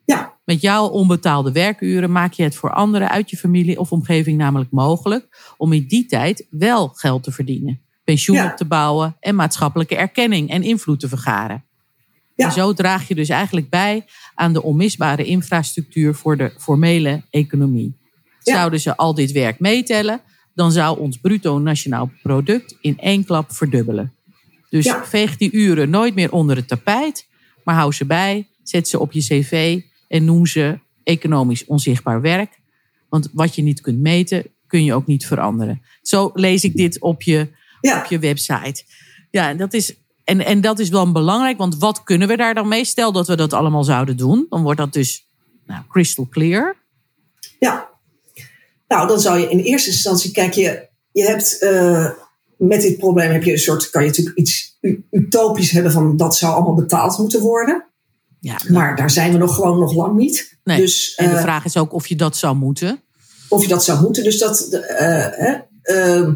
[0.06, 4.38] Ja, Met jouw onbetaalde werkuren maak je het voor anderen uit je familie of omgeving
[4.38, 8.52] namelijk mogelijk om in die tijd wel geld te verdienen, pensioen Ja.
[8.52, 11.64] op te bouwen en maatschappelijke erkenning en invloed te vergaren.
[12.36, 12.46] Ja.
[12.46, 17.98] En zo draag je dus eigenlijk bij aan de onmisbare infrastructuur voor de formele economie.
[18.44, 18.54] Ja.
[18.54, 20.22] Zouden ze al dit werk meetellen,
[20.54, 24.14] dan zou ons bruto nationaal product in één klap verdubbelen.
[24.70, 25.06] Dus Ja.
[25.06, 27.28] veeg die uren nooit meer onder het tapijt,
[27.64, 32.60] maar hou ze bij, zet ze op je cv en noem ze economisch onzichtbaar werk.
[33.10, 35.82] Want wat je niet kunt meten, kun je ook niet veranderen.
[36.02, 37.48] Zo lees ik dit op je,
[37.82, 38.00] ja.
[38.00, 38.84] op je website.
[39.32, 39.94] Ja, en dat is.
[40.24, 42.86] En, en dat is wel belangrijk, want wat kunnen we daar dan mee?
[42.86, 45.26] Stel dat we dat allemaal zouden doen, dan wordt dat dus
[45.66, 46.76] nou, crystal clear.
[47.60, 47.90] Ja.
[48.88, 52.10] Nou, dan zou je in eerste instantie, kijk, je, je hebt eh,
[52.58, 54.78] met dit probleem heb je een soort, kan je natuurlijk iets
[55.12, 57.86] utopisch hebben van dat zou allemaal betaald moeten worden.
[58.40, 60.60] Ja, Maar daar zijn we nog gewoon nog lang niet.
[60.64, 60.78] nee.
[60.78, 63.02] Dus en de eh, vraag is ook of je dat zou moeten.
[63.50, 64.24] of je dat zou moeten.
[64.24, 66.34] Dus dat, eh, ehm,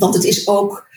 [0.00, 0.88] want het is ook,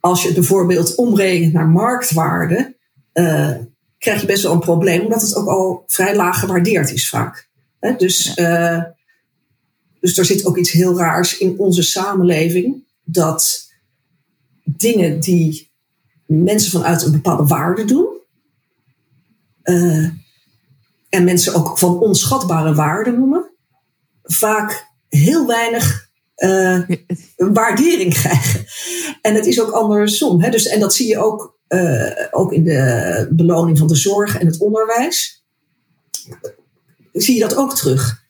[0.00, 2.76] als je het bijvoorbeeld omrekent naar marktwaarde,
[3.12, 3.54] eh,
[3.98, 7.48] krijg je best wel een probleem, omdat het ook al vrij laag gewaardeerd is vaak.
[7.80, 8.82] Hè, dus, eh,
[10.00, 13.70] dus er zit ook iets heel raars in onze samenleving, dat
[14.64, 15.70] dingen die
[16.26, 18.06] mensen vanuit een bepaalde waarde doen,
[19.62, 20.08] eh,
[21.08, 23.50] en mensen ook van onschatbare waarde noemen,
[24.22, 26.01] vaak heel weinig
[26.42, 26.80] eh,
[27.36, 28.64] waardering krijgen.
[29.20, 30.42] En het is ook andersom.
[30.42, 30.50] Hè?
[30.50, 34.46] Dus, en dat zie je ook, eh, ook in de beloning van de zorg en
[34.46, 35.44] het onderwijs.
[37.12, 38.20] Zie je dat ook terug.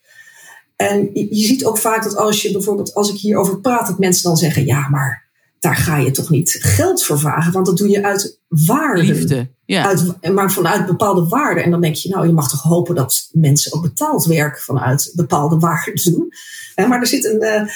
[0.75, 3.99] En je, je ziet ook vaak dat als je bijvoorbeeld, als ik hierover praat, dat
[3.99, 7.77] mensen dan zeggen: ja, maar daar ga je toch niet geld voor vragen, want dat
[7.77, 9.03] doe je uit waarde.
[9.03, 9.51] Liefde.
[9.65, 9.85] Ja.
[9.85, 11.63] Uit, maar vanuit bepaalde waarden.
[11.63, 15.11] En dan denk je, nou, je mag toch hopen dat mensen ook betaald werk vanuit
[15.15, 16.33] bepaalde waarden doen.
[16.75, 17.69] Maar er zit een.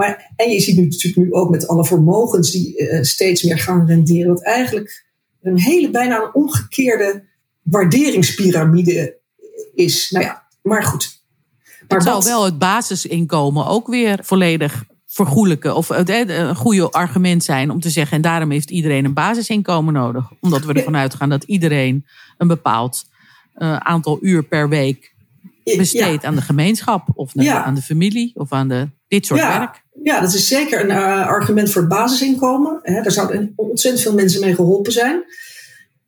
[0.00, 3.58] Maar, en je ziet nu natuurlijk nu ook met alle vermogens die eh, steeds meer
[3.58, 5.06] gaan renderen, dat eigenlijk
[5.42, 7.24] een hele bijna een omgekeerde
[7.62, 9.18] waarderingspyramide
[9.74, 10.10] is.
[10.10, 11.22] Nou ja, maar goed.
[11.88, 15.74] Maar Het wat- wel het basisinkomen ook weer volledig vergoelijken.
[15.76, 18.16] Of het, eh, een goede argument zijn om te zeggen.
[18.16, 20.30] En daarom heeft iedereen een basisinkomen nodig.
[20.40, 22.06] Omdat we ervan uitgaan dat iedereen
[22.38, 23.08] een bepaald
[23.54, 25.14] eh, aantal uur per week
[25.64, 27.08] besteedt aan de gemeenschap.
[27.14, 27.64] Of Ja.
[27.64, 28.30] aan de familie.
[28.34, 29.58] Of aan de, dit soort Ja.
[29.58, 29.82] werk.
[30.02, 32.78] Ja, dat is zeker een eh, argument voor het basisinkomen.
[32.82, 35.24] Hè, daar zouden ontzettend veel mensen mee geholpen zijn.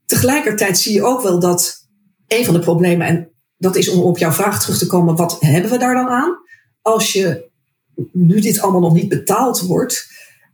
[0.07, 1.89] Tegelijkertijd zie je ook wel dat
[2.27, 5.37] een van de problemen, en dat is om op jouw vraag terug te komen, wat
[5.41, 6.37] hebben we daar dan aan?
[6.83, 7.51] Als je
[8.13, 10.07] nu dit allemaal nog niet betaald wordt,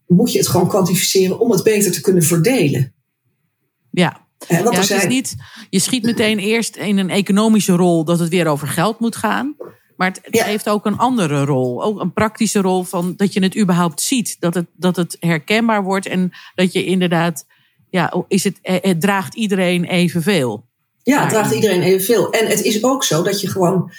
[0.06, 2.94] moet je het gewoon kwantificeren om het beter te kunnen verdelen.
[3.90, 4.26] Ja.
[4.48, 5.34] Ja, het is niet,
[5.70, 9.56] je schiet meteen eerst in een economische rol dat het weer over geld moet gaan.
[9.98, 10.44] Maar het, het Ja.
[10.44, 11.82] heeft ook een andere rol.
[11.82, 14.36] Ook een praktische rol van dat je het überhaupt ziet.
[14.40, 16.06] Dat het, dat het herkenbaar wordt.
[16.06, 17.46] En dat je inderdaad,
[17.90, 20.66] ja, is het, eh, het draagt iedereen evenveel.
[21.02, 22.30] Ja, het draagt iedereen evenveel.
[22.30, 23.90] En het is ook zo dat je gewoon,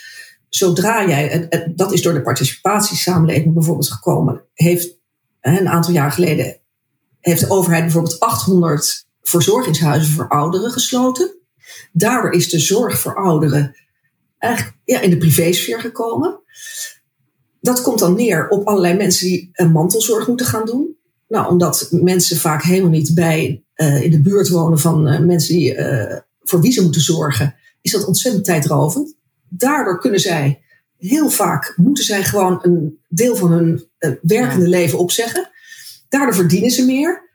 [0.50, 4.98] zodra jij, het- het- dat is door de participatiesamenleving bijvoorbeeld gekomen, heeft
[5.42, 6.60] een aantal jaar geleden,
[7.20, 11.38] heeft de overheid bijvoorbeeld 800 verzorgingshuizen voor ouderen gesloten.
[11.92, 13.76] Daardoor is de zorg voor ouderen
[14.40, 16.40] eigenlijk ja, in de privésfeer gekomen.
[17.62, 20.98] Dat komt dan neer op allerlei mensen die een mantelzorg moeten gaan doen.
[21.28, 25.54] Nou, omdat mensen vaak helemaal niet bij eh, in de buurt wonen van eh, mensen
[25.54, 29.16] die, eh, voor wie ze moeten zorgen, is dat ontzettend tijdrovend.
[29.50, 30.62] Daardoor kunnen zij
[30.98, 33.88] heel vaak moeten zij gewoon een deel van hun
[34.22, 35.50] werkende leven opzeggen.
[36.10, 37.30] Daardoor verdienen ze meer.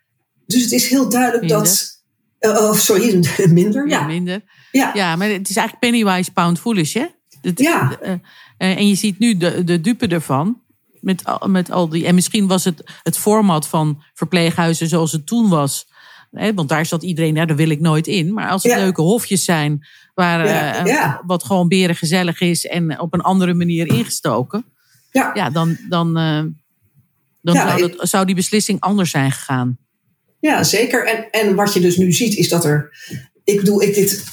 [0.47, 2.03] Dus het is heel duidelijk Minder.
[2.39, 2.59] dat.
[2.59, 3.89] oh, sorry, minder.
[3.89, 4.43] Ja, Ja, minder.
[4.79, 4.91] Ja.
[4.95, 7.05] Ja, maar het is eigenlijk pennywise pound foolish, hè?
[7.43, 7.99] Het- Ja.
[8.03, 10.61] eh, eh, en je ziet nu de, de dupe ervan.
[11.01, 15.27] Met, al- met al die, en misschien was het het format van verpleeghuizen zoals het
[15.27, 15.87] toen was.
[16.31, 18.33] Hè, want daar zat iedereen, nou, daar wil ik nooit in.
[18.33, 18.79] Maar als het Ja.
[18.79, 23.55] leuke hofjes zijn, waar, Ja, eh, wat gewoon beren gezellig is en op een andere
[23.55, 24.65] manier ingestoken.
[25.11, 25.31] Ja.
[25.35, 26.13] Ja, dan, dan,
[27.43, 29.79] dan zou, ik- zou die beslissing anders zijn gegaan.
[30.41, 31.07] Ja, zeker.
[31.07, 32.91] En, en wat je dus nu ziet is dat er.
[33.45, 34.25] Ik bedoel, ik dit.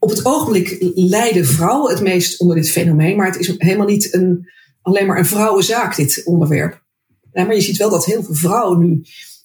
[0.00, 3.16] Op het ogenblik lijden vrouwen het meest onder dit fenomeen.
[3.16, 4.50] Maar het is helemaal niet een,
[4.82, 6.82] alleen maar een vrouwenzaak, dit onderwerp.
[7.32, 9.02] Maar je ziet wel dat heel veel vrouwen nu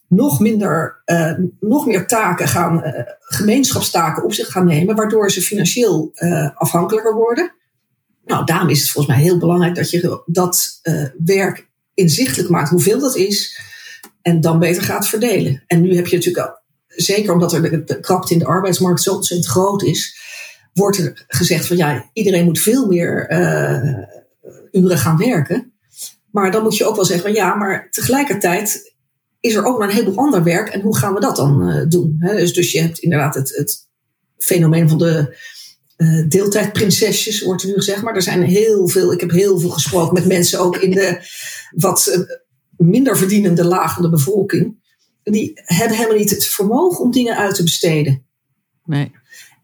[0.08, 4.96] nog minder, eh, nog meer taken gaan, eh, gemeenschapstaken op zich gaan nemen.
[4.96, 7.54] Waardoor ze financieel eh, afhankelijker worden.
[8.26, 10.82] Nou, daarom is het volgens mij heel belangrijk dat je dat
[11.26, 13.60] werk inzichtelijk maakt, hoeveel dat is.
[14.22, 15.64] En dan beter gaat verdelen.
[15.68, 19.50] En nu heb je natuurlijk, zeker omdat er de krapte in de arbeidsmarkt zo ontzettend
[19.50, 20.18] groot is,
[20.80, 23.98] wordt er gezegd van ja, iedereen moet veel meer eh,
[24.72, 25.74] uren gaan werken.
[26.32, 28.94] Maar dan moet je ook wel zeggen van ja, maar tegelijkertijd
[29.40, 30.70] is er ook nog een heleboel ander werk.
[30.70, 32.18] En hoe gaan we dat dan eh, doen?
[32.20, 33.88] Dus, dus je hebt inderdaad het, het
[34.38, 35.38] fenomeen van de
[35.96, 38.02] eh, deeltijdprinsesjes, wordt er nu gezegd.
[38.02, 41.20] Maar er zijn heel veel, ik heb heel veel gesproken met mensen ook in de
[41.72, 42.28] wat
[42.78, 44.84] minder verdienende laag bevolking.
[45.24, 48.26] Die hebben helemaal niet het vermogen om dingen uit te besteden.
[48.86, 49.12] Nee.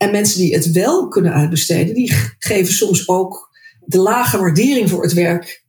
[0.02, 3.50] En mensen die het wel kunnen uitbesteden, die geven soms ook
[3.86, 5.64] de lage waardering voor het werk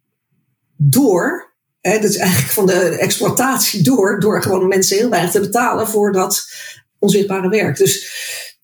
[0.77, 1.53] door.
[1.81, 5.89] Hè, dat is eigenlijk van de exploitatie door, door gewoon mensen heel weinig te betalen
[5.89, 6.47] voor dat
[6.99, 7.77] onzichtbare werk.
[7.77, 8.13] Dus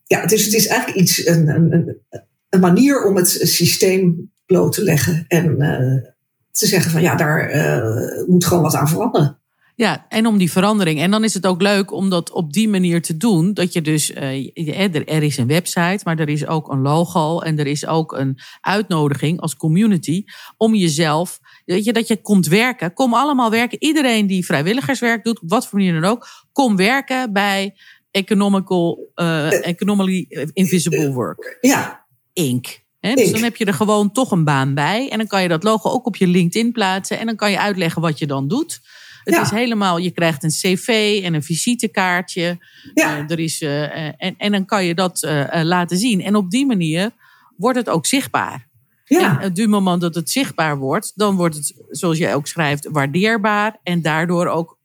[0.06, 2.00] ja, het is, het is eigenlijk iets, een, een, een,
[2.48, 6.10] een manier om het systeem bloot te leggen en eh,
[6.50, 9.38] te zeggen van ja, daar eh, moet gewoon wat aan veranderen.
[9.78, 11.00] Ja, en om die verandering.
[11.00, 13.54] En dan is het ook leuk om dat op die manier te doen.
[13.54, 17.40] Dat je dus, eh, er, is een website, maar er is ook een logo.
[17.40, 20.24] En er is ook een uitnodiging als community
[20.56, 22.92] om jezelf, weet je, dat je komt werken.
[22.92, 23.82] Kom allemaal werken.
[23.82, 27.74] Iedereen die vrijwilligerswerk doet, op wat voor manier dan ook, kom werken bij
[28.10, 31.58] Economical, eh, Economically Invisible Work.
[31.60, 32.66] Ja, Inc.
[33.00, 35.08] Dus dan heb je er gewoon toch een baan bij.
[35.10, 37.18] En dan kan je dat logo ook op je LinkedIn plaatsen.
[37.18, 38.80] En dan kan je uitleggen wat je dan doet.
[39.28, 39.42] Het Ja.
[39.42, 42.58] is helemaal, je krijgt een cv en een visitekaartje.
[42.94, 43.16] ja.
[43.18, 45.26] Eh, er is, eh, eh, en, en dan kan je dat
[45.62, 46.20] laten zien.
[46.22, 47.10] En op die manier
[47.56, 48.68] wordt het ook zichtbaar.
[49.04, 49.40] ja.
[49.40, 52.88] En op het moment dat het zichtbaar wordt, dan wordt het, zoals jij ook schrijft,
[52.90, 53.76] waardeerbaar.
[53.82, 54.78] En daardoor ook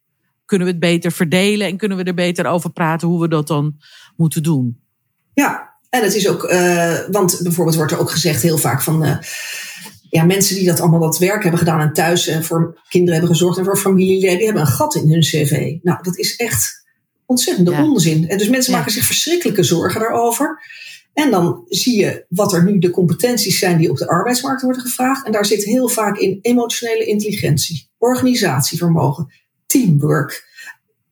[0.45, 3.47] kunnen we het beter verdelen en kunnen we er beter over praten hoe we dat
[3.47, 3.77] dan
[4.15, 4.79] moeten doen.
[5.34, 6.41] Ja, en het is ook,
[7.12, 9.19] want bijvoorbeeld wordt er ook gezegd heel vaak van.
[10.13, 13.13] Eh, ja, mensen die dat allemaal dat werk hebben gedaan en thuis en voor kinderen
[13.19, 15.76] hebben gezorgd en voor familieleden, die hebben een gat in hun cv.
[15.82, 16.86] Nou, dat is echt
[17.26, 17.84] ontzettende Ja.
[17.84, 18.28] onzin.
[18.30, 18.78] En dus mensen Ja.
[18.78, 20.62] maken zich verschrikkelijke zorgen daarover.
[21.13, 24.82] En dan zie je wat er nu de competenties zijn die op de arbeidsmarkt worden
[24.82, 25.26] gevraagd.
[25.26, 29.34] En daar zit heel vaak in emotionele intelligentie, organisatievermogen,
[29.65, 30.52] teamwork.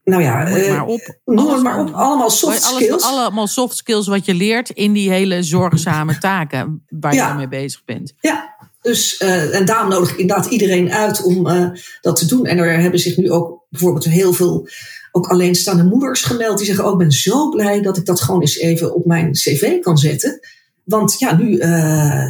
[0.04, 1.18] Nou ja, Noem het eh, maar op.
[1.26, 1.94] noem het Alles maar op.
[1.94, 3.04] Allemaal soft alles, skills.
[3.04, 7.30] Allemaal soft skills wat je leert in die hele zorgzame taken waar Ja.
[7.30, 8.14] je mee bezig bent.
[8.20, 11.70] Ja, dus, eh, en daarom nodig ik inderdaad iedereen uit om eh,
[12.02, 12.46] dat te doen.
[12.46, 14.68] En er hebben zich nu ook bijvoorbeeld heel veel
[15.12, 16.58] ook alleenstaande moeders gemeld.
[16.58, 19.32] Die zeggen, oh, ik ben zo blij dat ik dat gewoon eens even op mijn
[19.32, 20.40] cv kan zetten.
[20.84, 22.26] Want ja, nu eh,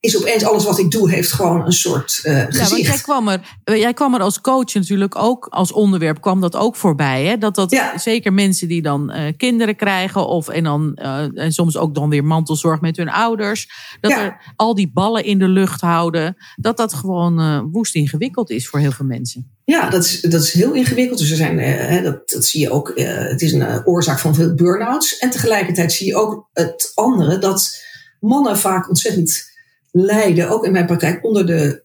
[0.00, 2.86] is opeens alles wat ik doe, heeft gewoon een soort eh, Ja, want gezicht.
[2.86, 6.56] jij kwam, er, eh, jij kwam er als coach natuurlijk ook, als onderwerp kwam dat
[6.56, 7.24] ook voorbij.
[7.24, 7.38] Hè?
[7.38, 7.98] Dat dat Ja.
[7.98, 10.94] zeker mensen die dan eh, kinderen krijgen of en dan
[11.34, 13.68] en soms ook dan weer mantelzorg met hun ouders.
[14.00, 14.22] Dat Ja.
[14.24, 16.36] er al die ballen in de lucht houden.
[16.56, 19.50] Dat dat gewoon woest ingewikkeld is voor heel veel mensen.
[19.64, 21.18] Ja, dat is, dat is heel ingewikkeld.
[21.18, 24.54] Dus er zijn, hè, dat, dat zie je ook, het is een oorzaak van veel
[24.54, 25.18] burn-outs.
[25.18, 27.82] En tegelijkertijd zie je ook het andere, dat
[28.20, 29.49] mannen vaak ontzettend
[29.90, 31.82] lijden, ook in mijn praktijk, onder de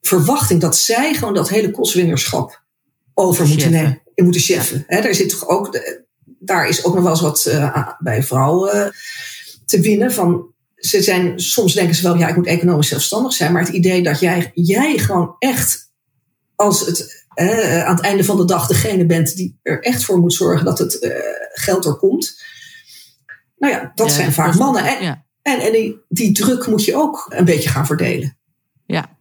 [0.00, 2.62] verwachting dat zij gewoon dat hele kostwinnerschap
[3.14, 3.82] over moeten Cheffen.
[3.82, 4.02] nemen.
[4.14, 4.84] en Moeten cheffen.
[4.88, 6.04] Daar zit toch ook, de-
[6.38, 8.90] daar is ook nog wel eens wat eh, bij vrouwen eh,
[9.66, 13.52] te winnen van ze zijn, soms denken ze wel, ja, ik moet economisch zelfstandig zijn.
[13.52, 15.92] Maar het idee dat jij, jij gewoon echt
[16.54, 20.18] als het eh, aan het einde van de dag degene bent die er echt voor
[20.18, 20.98] moet zorgen dat het
[21.52, 22.40] geld er komt.
[23.58, 24.84] Nou ja, dat Ja, zijn vaak mannen.
[24.84, 25.25] En, Ja.
[25.46, 28.36] En, en die, die druk moet je ook een beetje gaan verdelen.
[28.86, 29.14] Ja.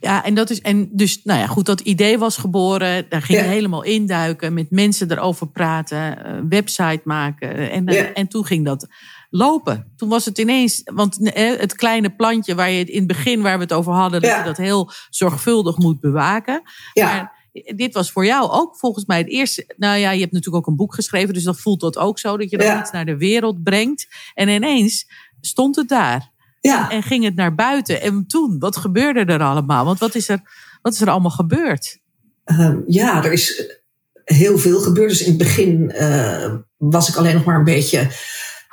[0.00, 0.60] Ja, en dat is.
[0.60, 3.06] En dus, nou ja, goed, dat idee was geboren.
[3.08, 3.44] Daar ging Ja.
[3.44, 7.70] je helemaal induiken, met mensen erover praten, eh, website maken.
[7.70, 8.12] En, eh, Ja.
[8.12, 8.86] en toen ging dat
[9.30, 9.92] lopen.
[9.96, 13.42] Toen was het ineens, want eh, het kleine plantje waar je het in het begin
[13.42, 16.62] waar we het over hadden, dat je dat heel zorgvuldig moet bewaken.
[16.92, 17.34] Ja, Maar
[17.76, 19.74] dit was voor jou ook volgens mij het eerste.
[19.76, 22.36] Nou ja, je hebt natuurlijk ook een boek geschreven, dus dat voelt dat ook zo,
[22.36, 22.80] dat je dan Ja.
[22.80, 24.06] iets naar de wereld brengt.
[24.34, 25.10] En ineens
[25.46, 26.30] stond het daar.
[26.60, 26.90] ja.
[26.90, 28.02] En ging het naar buiten.
[28.02, 29.84] En toen, wat gebeurde er allemaal?
[29.84, 30.40] Want wat is er,
[30.82, 31.98] wat is er allemaal gebeurd?
[32.44, 33.76] Ehm, ja, er is
[34.24, 35.08] heel veel gebeurd.
[35.08, 38.08] Dus in het begin eh, was ik alleen nog maar een beetje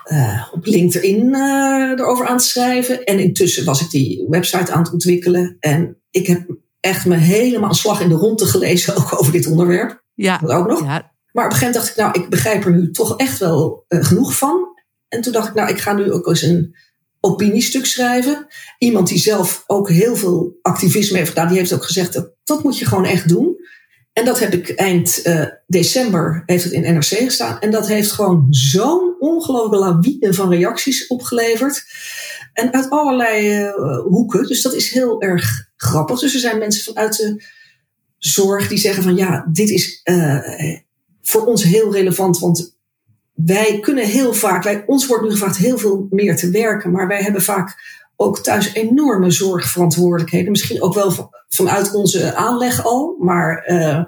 [0.03, 3.03] eh, op LinkedIn eh, erover aan het schrijven.
[3.03, 5.57] En intussen was ik die website aan het ontwikkelen.
[5.59, 9.47] En ik heb echt me helemaal een slag in de ronde gelezen, ook over dit
[9.47, 10.03] onderwerp.
[10.13, 10.79] Ja, Dat ook nog.
[10.79, 13.39] ja, Maar op een gegeven moment dacht ik, nou, ik begrijp er nu toch echt
[13.39, 14.72] wel genoeg van.
[15.13, 16.75] En toen dacht ik, nou, ik ga nu ook eens een
[17.19, 18.47] opiniestuk schrijven.
[18.77, 22.63] Iemand die zelf ook heel veel activisme heeft gedaan, die heeft ook gezegd, dat, dat
[22.63, 23.55] moet je gewoon echt doen.
[24.13, 27.59] En dat heb ik eind eh, december, heeft het in NRC gestaan.
[27.59, 31.83] En dat heeft gewoon zo'n ongelooflijke lawine van reacties opgeleverd.
[32.53, 34.47] En uit allerlei eh, hoeken.
[34.47, 36.19] Dus dat is heel erg grappig.
[36.19, 37.43] Dus er zijn mensen vanuit de
[38.17, 40.77] zorg die zeggen van ja, dit is eh,
[41.21, 42.39] voor ons heel relevant.
[42.39, 42.77] Want
[43.33, 46.91] wij kunnen heel vaak, wij, ons wordt nu gevraagd heel veel meer te werken.
[46.91, 47.75] Maar wij hebben vaak
[48.15, 50.51] ook thuis enorme zorgverantwoordelijkheden.
[50.51, 53.15] Misschien ook wel van- vanuit onze aanleg al.
[53.19, 54.03] Maar eh,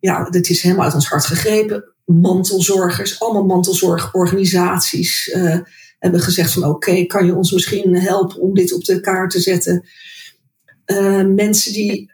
[0.00, 1.94] ja, dit is helemaal uit ons hart gegrepen.
[2.04, 5.58] Mantelzorgers, allemaal mantelzorgorganisaties eh,
[5.98, 9.40] hebben gezegd van oké, kan je ons misschien helpen om dit op de kaart te
[9.40, 9.88] zetten?
[10.84, 12.12] Eh, mensen die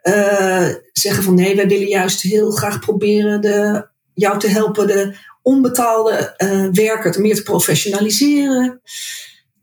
[0.92, 5.16] zeggen van nee, wij willen juist heel graag proberen de, jou te helpen de
[5.52, 8.80] onbetaalde eh werker te meer te professionaliseren.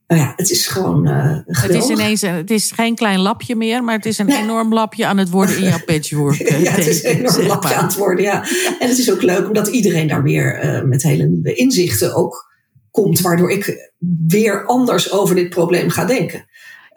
[0.07, 3.55] Nou ja, het is gewoon eh het is ineens, een- het is geen klein lapje
[3.55, 4.37] meer, maar het is een Nee.
[4.41, 6.39] enorm lapje aan het worden in jouw patchwork.
[6.39, 8.41] eh, ja, het is een enorm zeg lapje aan het worden, ja.
[8.79, 12.53] En het is ook leuk omdat iedereen daar weer met hele nieuwe inzichten ook
[12.91, 13.91] komt, waardoor ik
[14.27, 16.45] weer anders over dit probleem ga denken.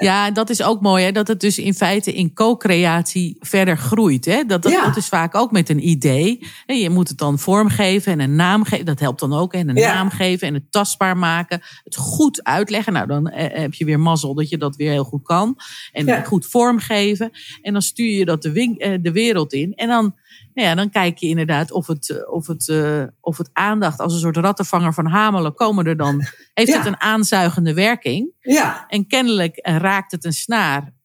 [0.00, 1.12] Ja, dat is ook mooi, hè?
[1.12, 4.24] dat het dus in feite in co-creatie verder groeit.
[4.24, 4.42] Hè?
[4.46, 4.84] Dat, dat, Ja.
[4.84, 6.46] dat is vaak ook met een idee.
[6.66, 8.84] En je moet het dan vormgeven en een naam geven.
[8.86, 9.52] Dat helpt dan ook.
[9.52, 9.58] hè?
[9.58, 9.94] En een Ja.
[9.94, 11.60] naam geven en het tastbaar maken.
[11.84, 12.92] Het goed uitleggen.
[12.92, 15.56] Nou, dan eh, heb je weer mazzel dat je dat weer heel goed kan.
[15.92, 16.22] En Ja.
[16.22, 17.30] goed vormgeven.
[17.62, 19.74] En dan stuur je dat de, eh, de wereld in.
[19.74, 20.14] En dan,
[20.54, 24.00] nou ja, dan kijk je inderdaad of het, eh, of, het, eh, of het aandacht
[24.00, 26.22] als een soort rattenvanger van Hamelen komen er dan.
[26.54, 26.76] Heeft Ja.
[26.78, 28.32] het een aanzuigende werking?
[28.40, 30.96] Ja, En kennelijk eh, raakt het een snaar.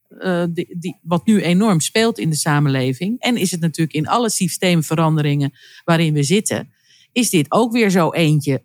[0.49, 3.19] die, die, wat nu enorm speelt in de samenleving.
[3.19, 5.51] En is het natuurlijk in alle systeemveranderingen
[5.86, 6.74] waarin we zitten.
[7.11, 8.63] Is dit ook weer zo eentje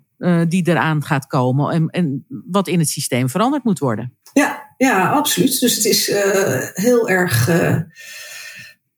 [0.49, 1.73] die eraan gaat komen.
[1.73, 4.17] En, en wat in het systeem veranderd moet worden.
[4.33, 5.61] ja, ja, absoluut.
[5.61, 6.07] Dus het is
[6.75, 7.49] heel erg.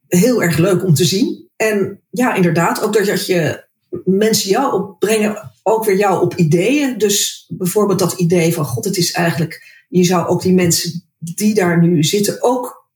[0.08, 1.49] heel erg leuk om te zien.
[1.60, 3.64] En ja, inderdaad, ook dat, je
[4.04, 6.98] mensen jou opbrengen, ook weer jou op ideeën.
[6.98, 11.54] Dus bijvoorbeeld dat idee van, god, het is eigenlijk, je zou ook die mensen die
[11.54, 12.88] daar nu zitten ook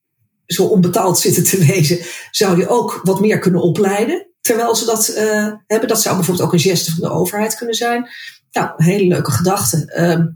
[0.46, 1.98] zo onbetaald zitten te wezen,
[2.30, 4.26] zou je ook wat meer kunnen opleiden.
[4.40, 5.88] Terwijl ze dat uh, hebben.
[5.88, 8.08] Dat zou bijvoorbeeld ook een geste van de overheid kunnen zijn.
[8.52, 9.84] Nou, hele leuke gedachte.
[9.86, 10.26] Ehm,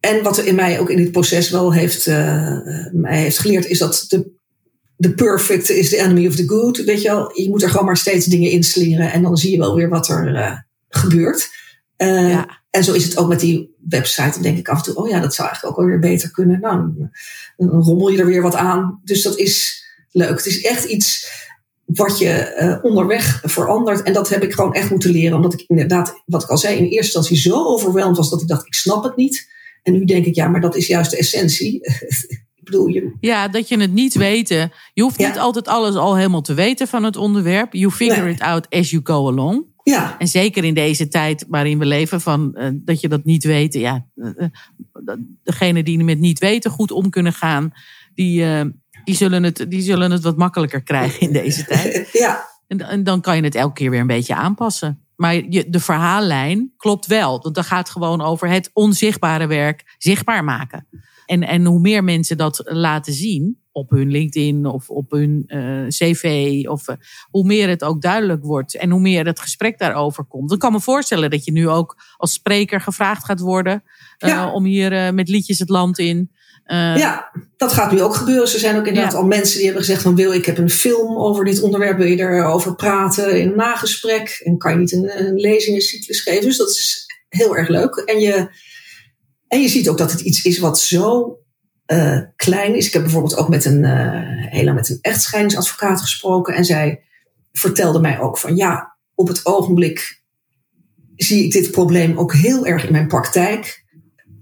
[0.00, 2.58] en wat er in mij ook in dit proces wel heeft, uh,
[2.92, 4.34] mij heeft geleerd, is dat de,
[4.96, 6.84] de perfect is the enemy of the good.
[6.84, 9.58] Weet je wel, je moet er gewoon maar steeds dingen inslingeren en dan zie je
[9.58, 10.52] wel weer wat er uh,
[10.88, 11.48] gebeurt.
[11.96, 12.64] Ja.
[12.70, 14.30] En zo is het ook met die website.
[14.30, 16.30] Dan denk ik af en toe, oh ja, dat zou eigenlijk ook wel weer beter
[16.30, 16.60] kunnen.
[16.60, 17.10] Nou, dan,
[17.56, 19.00] dan rommel je er weer wat aan.
[19.04, 20.36] Dus dat is leuk.
[20.36, 21.30] Het is echt iets
[21.84, 24.02] wat je uh, onderweg verandert.
[24.02, 25.36] En dat heb ik gewoon echt moeten leren.
[25.36, 28.48] Omdat ik inderdaad, wat ik al zei, in eerste instantie zo overweldigd was dat ik
[28.48, 29.48] dacht, ik snap het niet.
[29.82, 31.80] En nu denk ik, ja, maar dat is juist de essentie.
[32.66, 33.16] ik bedoel, je...
[33.20, 34.72] Ja, dat je het niet weten.
[34.92, 37.72] Je hoeft niet altijd alles al helemaal te weten van het onderwerp.
[37.72, 39.64] You figure it out as you go along.
[39.82, 40.18] Ja.
[40.18, 43.74] En zeker in deze tijd waarin we leven, van, uh, dat je dat niet weet.
[43.74, 44.30] Ja, uh,
[45.42, 47.72] degene die met niet weten goed om kunnen gaan,
[48.14, 48.44] die,
[49.04, 52.08] die, zullen het, die zullen het wat makkelijker krijgen in deze tijd.
[52.12, 52.48] Ja.
[52.66, 55.00] En, en dan kan je het elke keer weer een beetje aanpassen.
[55.16, 57.40] Maar je, de verhaallijn klopt wel.
[57.42, 60.86] Want dan gaat gewoon over het onzichtbare werk zichtbaar maken.
[61.26, 65.86] En, en hoe meer mensen dat laten zien op hun LinkedIn of op hun uh,
[65.88, 66.96] cv, of uh,
[67.30, 70.48] hoe meer het ook duidelijk wordt en hoe meer het gesprek daarover komt.
[70.48, 73.82] Dan kan me voorstellen dat je nu ook als spreker gevraagd gaat worden
[74.18, 74.52] ja.
[74.52, 76.30] om hier met liedjes het land in.
[76.64, 78.52] ja, dat gaat nu ook gebeuren.
[78.52, 79.18] Er zijn ook inderdaad ja.
[79.18, 82.06] al mensen die hebben gezegd van wil ik heb een film over dit onderwerp, wil
[82.06, 86.44] je erover praten in een nagesprek en kan je niet een, een lezingencyclus geven.
[86.44, 87.96] Dus dat is heel erg leuk.
[87.96, 88.48] En je,
[89.48, 91.38] en je ziet ook dat het iets is wat zo
[91.86, 92.86] uh, klein is.
[92.86, 96.54] Ik heb bijvoorbeeld ook met een, uh, heel met een echtscheidingsadvocaat gesproken.
[96.54, 97.02] En zij
[97.52, 100.22] vertelde mij ook van ja, op het ogenblik
[101.16, 103.84] zie ik dit probleem ook heel erg in mijn praktijk.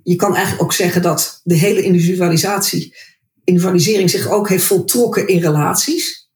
[0.03, 2.97] Je kan eigenlijk ook zeggen dat de hele individualisatie,
[3.45, 6.31] individualisering zich ook heeft voltrokken in relaties.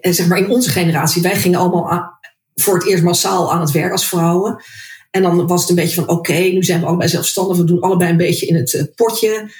[0.00, 2.18] En, zeg maar in onze generatie, wij gingen allemaal
[2.54, 4.62] voor het eerst massaal aan het werk als vrouwen.
[5.12, 7.80] En dan was het een beetje van oké, nu zijn we allebei zelfstandig, we doen
[7.80, 9.50] allebei een beetje in het uh, potje.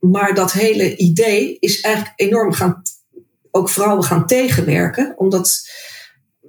[0.00, 2.82] Maar dat hele idee is eigenlijk enorm gaan,
[3.50, 5.68] ook vrouwen gaan tegenwerken, omdat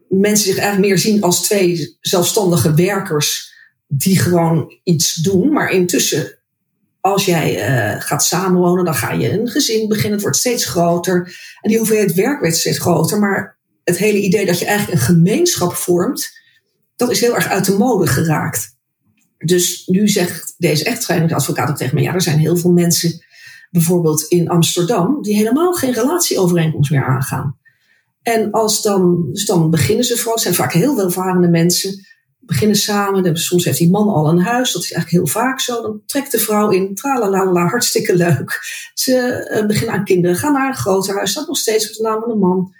[0.10, 3.54] mensen zich eigenlijk meer zien als twee zelfstandige werkers
[3.88, 5.52] die gewoon iets doen.
[5.52, 6.38] Maar intussen,
[7.02, 10.14] als jij uh, gaat samenwonen, dan ga je een gezin beginnen.
[10.14, 11.16] Het wordt steeds groter.
[11.62, 13.20] En die hoeveelheid werk werd steeds groter.
[13.20, 16.44] Maar het hele idee dat je eigenlijk een gemeenschap vormt,
[16.96, 18.78] dat is heel erg uit de mode geraakt.
[19.38, 23.24] Dus nu zegt deze echtscheidingsadvocaat ook tegen me: ja, er zijn heel veel mensen
[23.72, 27.58] bijvoorbeeld in Amsterdam, die helemaal geen relatieovereenkomst meer aangaan.
[28.22, 32.06] En als dan, dus dan beginnen ze voor, het zijn vaak heel welvarende mensen,
[32.40, 33.38] beginnen samen.
[33.38, 35.82] Soms heeft die man al een huis, dat is eigenlijk heel vaak zo.
[35.82, 38.60] Dan trekt de vrouw in, tralalala, hartstikke leuk.
[38.94, 42.04] Ze uh, beginnen aan kinderen, gaan naar een groter huis, staat nog steeds op de
[42.04, 42.74] naam van de man.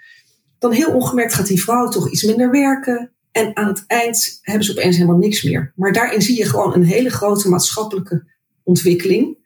[0.58, 3.15] Dan heel ongemerkt gaat die vrouw toch iets minder werken.
[3.36, 5.72] En aan het eind hebben ze opeens helemaal niks meer.
[5.76, 8.24] Maar daarin zie je gewoon een hele grote maatschappelijke
[8.62, 9.36] ontwikkeling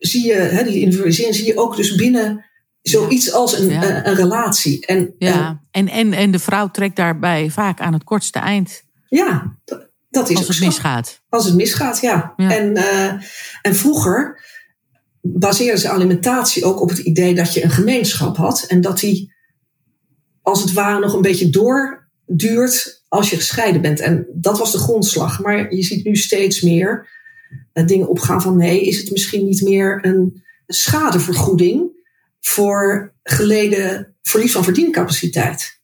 [0.00, 2.44] zie je, hè, die individualisering, zie je ook dus binnen
[2.82, 3.82] zoiets als een, ja.
[3.82, 4.86] een, een, relatie.
[4.86, 8.82] En, ja, en, en, en de vrouw trekt daarbij vaak aan het kortste eind.
[9.08, 10.66] Ja, dat, dat is Als het zo.
[10.66, 11.22] misgaat.
[11.28, 12.32] Als het misgaat, ja.
[12.36, 12.56] Ja.
[12.56, 13.12] En, uh,
[13.62, 14.44] en vroeger
[15.20, 18.64] baseerden ze alimentatie ook op het idee dat je een gemeenschap had.
[18.68, 19.32] En dat die
[20.42, 24.00] als het ware nog een beetje doorduurt als je gescheiden bent.
[24.00, 25.40] En dat was de grondslag.
[25.40, 27.08] Maar je ziet nu steeds meer
[27.72, 31.82] uh, dingen opgaan van nee, is het misschien niet meer een schadevergoeding
[32.40, 35.80] voor geleden verlies van verdiencapaciteit?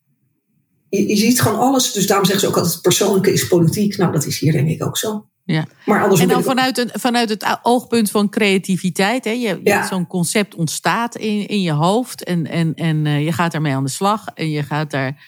[0.88, 3.96] Je, je, ziet gewoon alles, dus daarom zeggen ze ook altijd het persoonlijke is politiek.
[3.96, 5.28] Nou, dat is hier denk ik ook zo.
[5.44, 5.66] Ja.
[5.84, 9.24] Maar en dan vanuit, een, vanuit het oogpunt van creativiteit.
[9.24, 9.30] Hè?
[9.30, 9.86] Je, Ja.
[9.86, 13.84] Zo'n concept ontstaat in, in je hoofd en, en, en uh, je gaat daarmee aan
[13.84, 14.26] de slag.
[14.34, 15.24] En je, gaat daar,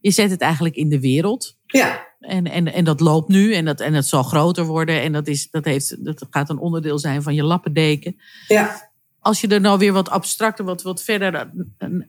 [0.00, 1.58] je zet het eigenlijk in de wereld.
[1.66, 2.08] Ja.
[2.20, 5.00] En, en, en dat loopt nu en dat, en dat zal groter worden.
[5.00, 8.20] En dat, is, dat, heeft, dat gaat een onderdeel zijn van je lappendeken.
[8.48, 8.90] Ja.
[9.18, 11.50] Als je er nou weer wat abstracter, wat, wat verder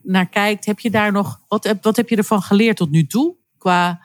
[0.02, 1.40] naar kijkt, heb je daar nog.
[1.48, 3.36] Wat, wat heb je ervan geleerd tot nu toe?
[3.58, 4.02] Qua,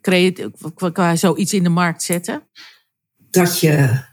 [0.00, 2.48] qua, qua zoiets in de markt zetten?
[3.30, 4.04] Dat je,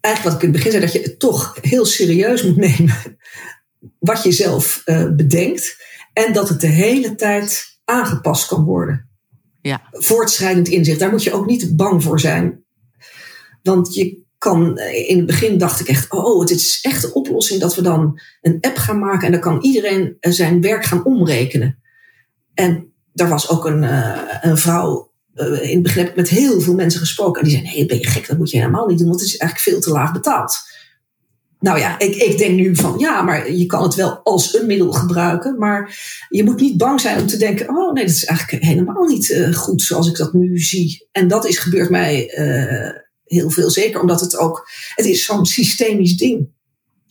[0.00, 3.18] eigenlijk wat ik in het begin zei, dat je het toch heel serieus moet nemen.
[3.98, 5.76] Wat je zelf uh, bedenkt.
[6.12, 9.08] En dat het de hele tijd aangepast kan worden.
[9.60, 9.82] Ja.
[9.90, 10.98] Voortschrijdend inzicht.
[10.98, 12.64] Daar moet je ook niet bang voor zijn.
[13.62, 17.60] Want je kan, in het begin dacht ik echt, oh, het is echt de oplossing
[17.60, 21.78] dat we dan een app gaan maken en dan kan iedereen zijn werk gaan omrekenen.
[22.54, 26.28] En daar was ook een, uh, een vrouw, uh, in het begin heb ik met
[26.28, 28.86] heel veel mensen gesproken en die zeiden, nee, ben je gek, dat moet je helemaal
[28.86, 30.56] niet doen, want het is eigenlijk veel te laag betaald.
[31.62, 34.66] Nou ja, ik, ik denk nu van ja, maar je kan het wel als een
[34.66, 35.58] middel gebruiken.
[35.58, 35.98] Maar
[36.28, 39.30] je moet niet bang zijn om te denken: oh nee, dat is eigenlijk helemaal niet
[39.30, 41.08] uh, goed zoals ik dat nu zie.
[41.12, 42.90] En dat is gebeurd mij uh,
[43.24, 43.70] heel veel.
[43.70, 46.48] Zeker omdat het ook, het is zo'n systemisch ding.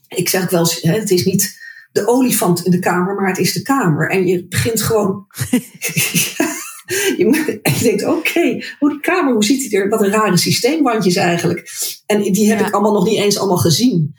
[0.08, 1.60] Ik zeg wel, hè, het is niet
[1.92, 4.10] de olifant in de kamer, maar het is de kamer.
[4.10, 5.26] En je begint gewoon.
[7.16, 9.88] je, je denkt, oké, okay, hoe de kamer, hoe ziet die er?
[9.88, 11.70] Wat een rare systeemwandjes eigenlijk.
[12.06, 14.14] En die heb ik allemaal nog niet eens allemaal gezien.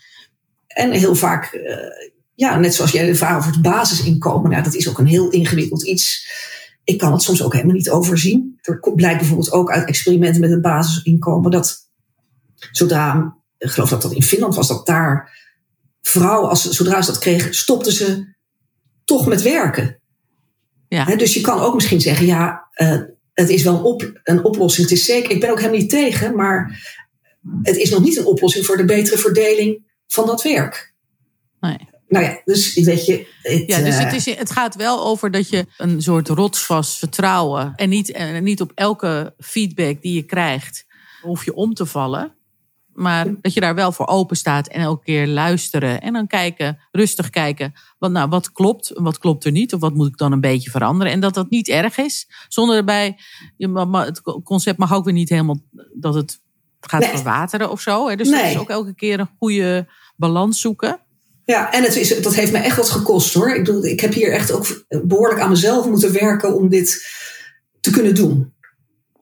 [0.73, 1.77] En heel vaak, uh,
[2.35, 5.29] ja, net zoals jij de vraag over het basisinkomen, nou, dat is ook een heel
[5.29, 6.27] ingewikkeld iets.
[6.83, 8.59] Ik kan het soms ook helemaal niet overzien.
[8.61, 11.89] Er blijkt bijvoorbeeld ook uit experimenten met het basisinkomen dat
[12.71, 15.41] zodra, ik geloof dat dat in Finland was, dat daar
[16.01, 18.35] vrouwen, als, zodra ze dat kregen, stopten ze
[19.05, 19.99] toch met werken.
[20.87, 21.05] Ja.
[21.05, 23.01] He, dus je kan ook misschien zeggen, ja, uh,
[23.33, 24.89] het is wel een, op, een oplossing.
[24.89, 26.81] Het is zeker, ik ben ook helemaal niet tegen, maar
[27.61, 30.93] het is nog niet een oplossing voor de betere verdeling van dat werk.
[31.59, 31.91] Nee.
[32.07, 33.27] Nou ja, dus weet je.
[33.41, 36.97] Het, ja, dus het, eh, is, het gaat wel over dat je een soort rotsvast
[36.97, 37.73] vertrouwen.
[37.75, 40.85] En niet, en niet op elke feedback die je krijgt,
[41.21, 42.35] hoef je om te vallen.
[42.93, 46.01] Maar dat je daar wel voor open staat en elke keer luisteren.
[46.01, 47.73] En dan kijken, rustig kijken.
[47.97, 49.73] Wat, nou, wat klopt, wat klopt er niet?
[49.73, 51.13] Of wat moet ik dan een beetje veranderen?
[51.13, 52.27] En dat dat niet erg is.
[52.47, 53.17] Zonder erbij,
[53.57, 55.61] het concept mag ook weer niet helemaal
[55.93, 56.41] dat het
[56.79, 57.09] gaat nee.
[57.09, 58.15] verwateren of zo.
[58.15, 58.41] Dus nee.
[58.41, 60.99] dat is ook elke keer een goede balans zoeken.
[61.45, 63.55] Ja, en het is, dat heeft me echt wat gekost hoor.
[63.55, 67.05] Ik, bedoel, ik heb hier echt ook behoorlijk aan mezelf moeten werken om dit
[67.79, 68.53] te kunnen doen.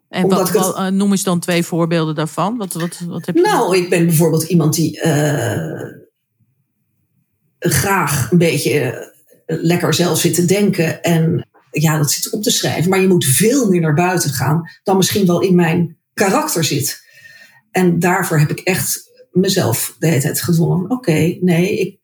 [0.10, 0.76] En wat, het...
[0.76, 2.58] Eh, noem eens dan twee voorbeelden daarvan.
[2.58, 5.82] Wat, wat, wat heb je nou, ik ben bijvoorbeeld iemand die uh,
[7.60, 9.10] graag een beetje
[9.48, 12.90] uh, lekker zelf zit te denken en ja, dat zit op te schrijven.
[12.90, 17.04] Maar je moet veel meer naar buiten gaan dan misschien wel in mijn karakter zit.
[17.72, 20.92] En daarvoor heb ik echt mezelf de hele tijd gedwongen.
[20.92, 21.98] Oké, nee, ik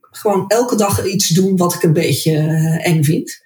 [0.00, 2.32] gewoon elke dag iets doen wat ik een beetje
[2.82, 3.42] eng vind.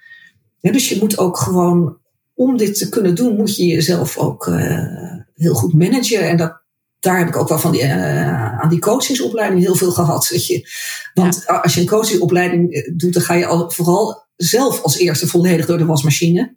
[0.58, 1.98] Ja, dus je moet ook gewoon
[2.34, 6.28] om dit te kunnen doen, moet je jezelf ook uh, heel goed managen.
[6.28, 6.62] En dat,
[6.98, 10.28] daar heb ik ook wel van die, uh, aan die coachingsopleiding heel veel gehad.
[10.28, 10.68] Weet je.
[11.14, 11.54] Want ja.
[11.54, 15.66] als je een coachingopleiding eh, doet, dan ga je al, vooral zelf als eerste volledig
[15.66, 16.56] door de wasmachine.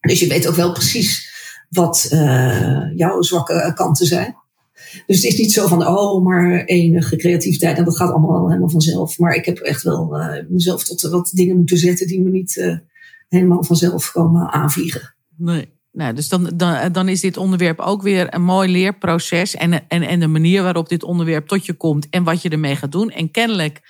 [0.00, 1.32] Dus je weet ook wel precies
[1.68, 4.36] wat uh, jouw zwakke kanten zijn.
[5.06, 8.70] Dus het is niet zo van, oh, maar enige creativiteit en dat gaat allemaal helemaal
[8.70, 9.18] vanzelf.
[9.18, 12.56] Maar ik heb echt wel uh, mezelf tot wat dingen moeten zetten die me niet
[12.56, 12.76] uh,
[13.28, 15.14] helemaal vanzelf komen aanvliegen.
[15.36, 15.72] Nee.
[15.92, 19.54] Nou, dus dan, dan, dan is dit onderwerp ook weer een mooi leerproces.
[19.54, 22.76] En, en, en de manier waarop dit onderwerp tot je komt en wat je ermee
[22.76, 23.10] gaat doen.
[23.10, 23.80] En kennelijk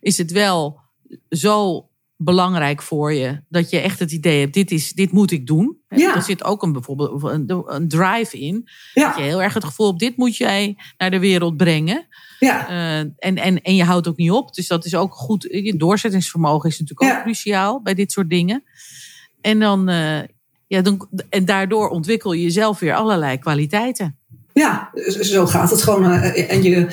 [0.00, 0.80] is het wel
[1.28, 1.88] zo
[2.22, 5.78] belangrijk voor je dat je echt het idee hebt: dit, is, dit moet ik doen.
[5.88, 6.14] Ja.
[6.14, 8.68] Er zit ook een, bijvoorbeeld een, een drive in.
[8.94, 9.06] Ja.
[9.06, 12.06] Dat je heel erg het gevoel hebt: dit moet jij naar de wereld brengen.
[12.38, 12.70] Ja.
[12.70, 14.54] Uh, en, en, en je houdt ook niet op.
[14.54, 15.42] Dus dat is ook goed.
[15.50, 18.64] Je doorzettingsvermogen is natuurlijk ook cruciaal bij dit soort dingen.
[19.40, 20.20] En, dan, uh,
[20.66, 24.18] ja, dan, en daardoor ontwikkel je jezelf weer allerlei kwaliteiten.
[24.52, 24.90] Ja,
[25.20, 26.04] zo gaat het gewoon.
[26.04, 26.86] Uh, en je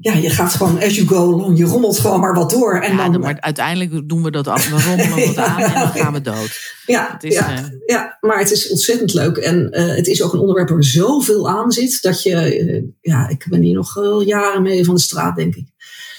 [0.00, 1.58] ja, je gaat gewoon as you go along.
[1.58, 2.80] Je rommelt gewoon maar wat door.
[2.80, 4.70] En ja, dan, maar uiteindelijk doen we dat af.
[4.70, 6.74] We rommelen wat aan en dan gaan we dood.
[6.86, 7.64] Ja, is, ja, uh...
[7.86, 9.36] ja, maar het is ontzettend leuk.
[9.36, 12.02] En uh, het is ook een onderwerp waar zoveel aan zit.
[12.02, 15.54] Dat je, uh, ja, ik ben hier nog wel jaren mee van de straat, denk
[15.54, 15.68] ik.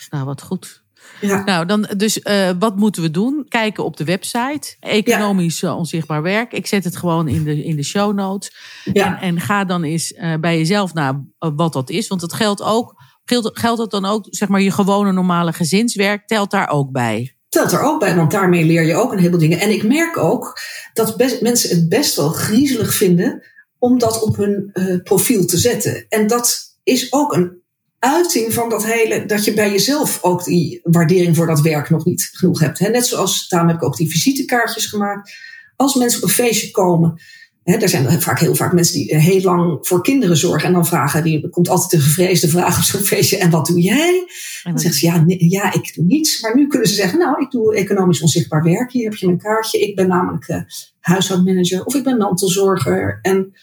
[0.09, 0.81] Nou, wat goed.
[1.21, 1.43] Ja.
[1.43, 3.45] Nou, dan dus uh, wat moeten we doen?
[3.47, 4.75] Kijken op de website.
[4.79, 5.75] Economisch ja.
[5.75, 6.51] onzichtbaar werk.
[6.51, 8.55] Ik zet het gewoon in de, in de show notes.
[8.93, 9.21] Ja.
[9.21, 12.07] En, en ga dan eens uh, bij jezelf naar wat dat is.
[12.07, 12.95] Want dat geldt ook
[13.25, 17.35] Geldt, dat dan ook, zeg maar, je gewone normale gezinswerk telt daar ook bij?
[17.49, 19.59] Telt er ook bij, want daarmee leer je ook een heleboel dingen.
[19.59, 20.59] En ik merk ook
[20.93, 23.43] dat mensen het best wel griezelig vinden
[23.79, 26.05] om dat op hun uh, profiel te zetten.
[26.09, 27.61] En dat is ook een
[27.99, 32.05] uiting van dat hele, dat je bij jezelf ook die waardering voor dat werk nog
[32.05, 32.79] niet genoeg hebt.
[32.79, 35.33] Net zoals, daarom heb ik ook die visitekaartjes gemaakt.
[35.75, 37.21] Als mensen op een feestje komen,
[37.63, 40.67] He, er zijn vaak heel vaak mensen die heel lang voor kinderen zorgen.
[40.67, 43.37] En dan vragen, die, er komt altijd de gevreesde vraag op zo'n feestje.
[43.37, 44.25] En wat doe jij?
[44.63, 46.41] En dan zeggen ze, ja, nee, ja, ik doe niets.
[46.41, 48.91] Maar nu kunnen ze zeggen, nou, ik doe economisch onzichtbaar werk.
[48.91, 49.79] Hier heb je mijn kaartje.
[49.79, 50.61] Ik ben namelijk uh,
[50.99, 53.19] huishoudmanager of ik ben mantelzorger.
[53.21, 53.53] En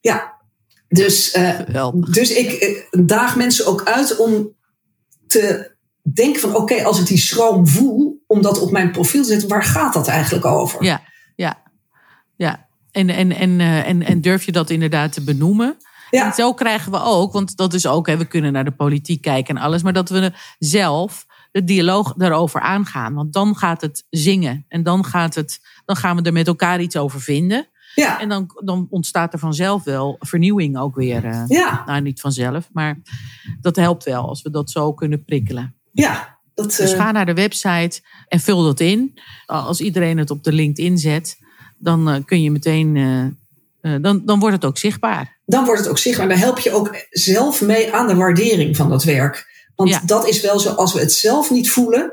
[0.00, 0.34] ja,
[0.88, 4.54] dus, uh, dus ik uh, daag mensen ook uit om
[5.26, 5.74] te
[6.12, 9.28] denken van, oké, okay, als ik die schroom voel, om dat op mijn profiel te
[9.28, 10.84] zetten, waar gaat dat eigenlijk over?
[10.84, 11.02] Ja,
[11.36, 11.62] ja,
[12.36, 12.65] ja.
[12.96, 15.76] En, en, en, uh, en, en durf je dat inderdaad te benoemen?
[16.10, 16.26] Ja.
[16.26, 19.22] En zo krijgen we ook, want dat is ook, hè, we kunnen naar de politiek
[19.22, 23.14] kijken en alles, maar dat we zelf de dialoog daarover aangaan.
[23.14, 26.80] Want dan gaat het zingen en dan, gaat het, dan gaan we er met elkaar
[26.80, 27.68] iets over vinden.
[27.94, 31.24] Ja, En dan, dan ontstaat er vanzelf wel vernieuwing ook weer.
[31.24, 32.98] eh, ja, Nou, niet vanzelf, maar
[33.60, 35.74] dat helpt wel als we dat zo kunnen prikkelen.
[35.92, 36.34] ja.
[36.54, 39.18] Dat, Dus eh, ga naar de website en vul dat in.
[39.46, 41.38] Als iedereen het op de LinkedIn zet,
[41.78, 42.96] dan eh, kun je meteen.
[42.96, 45.38] eh, eh, dan, dan wordt het ook zichtbaar.
[45.46, 46.28] dan wordt het ook zichtbaar.
[46.28, 49.46] Dan help je ook zelf mee aan de waardering van dat werk.
[49.74, 50.00] Want Ja.
[50.04, 52.12] dat is wel zo, als we het zelf niet voelen,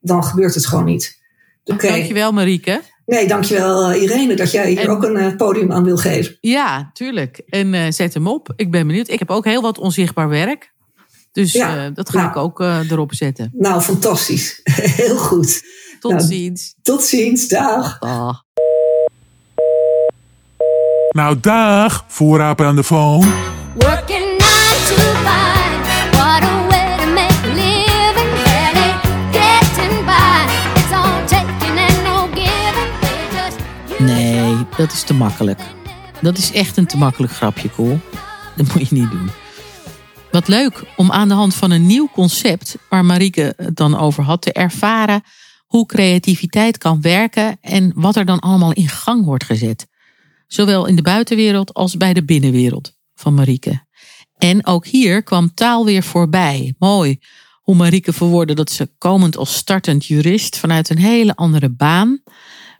[0.00, 1.20] dan gebeurt het gewoon niet.
[1.64, 1.88] Oké.
[1.88, 2.80] Dankjewel, Marieke.
[3.06, 6.36] Nee, dankjewel Irene dat jij hier En- ook een podium aan wil geven.
[6.40, 7.38] Ja, tuurlijk.
[7.46, 8.52] En zet hem op.
[8.56, 9.08] Ik ben benieuwd.
[9.08, 10.72] Ik heb ook heel wat onzichtbaar werk.
[11.32, 12.30] Dus Ja, dat ga nou.
[12.30, 13.50] ik ook erop zetten.
[13.54, 14.60] Nou, fantastisch.
[15.02, 15.62] Heel goed.
[16.00, 16.74] Tot Nou, ziens.
[16.82, 17.48] Tot ziens.
[17.48, 17.98] Dag.
[17.98, 18.44] Dag.
[21.12, 23.26] Nou, dag, voorraper aan de phone.
[23.74, 25.80] Working nine to five.
[26.10, 28.30] What a way to make a living.
[28.44, 28.92] Barely
[29.32, 30.44] getting by.
[30.74, 32.90] It's all taking and no giving.
[33.00, 33.56] They just
[33.88, 35.60] use Nee, dat is te makkelijk.
[36.20, 38.00] Dat is echt een te makkelijk grapje, cool.
[38.56, 39.30] Dat moet je niet doen.
[40.30, 44.24] Wat leuk om aan de hand van een nieuw concept, waar Marieke het dan over
[44.24, 45.22] had, te ervaren
[45.66, 49.86] hoe creativiteit kan werken en wat er dan allemaal in gang wordt gezet.
[50.52, 53.86] Zowel in de buitenwereld als bij de binnenwereld van Marieke.
[54.36, 56.74] En ook hier kwam taal weer voorbij.
[56.78, 57.18] Mooi
[57.60, 62.22] hoe Marieke verwoordde dat ze komend als startend jurist vanuit een hele andere baan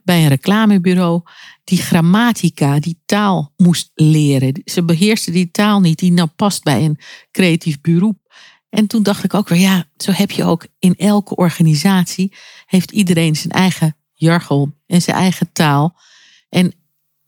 [0.04, 1.22] bij een reclamebureau
[1.64, 4.60] die grammatica, die taal moest leren.
[4.64, 6.98] Ze beheerste die taal niet, die nou past bij een
[7.30, 8.18] creatief beroep.
[8.68, 12.34] En toen dacht ik ook weer, ja, zo heb je ook in elke organisatie,
[12.66, 16.00] heeft iedereen zijn eigen jargon en zijn eigen taal.
[16.48, 16.74] En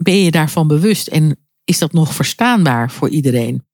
[0.04, 3.66] ben je daarvan bewust en is dat nog verstaanbaar voor iedereen?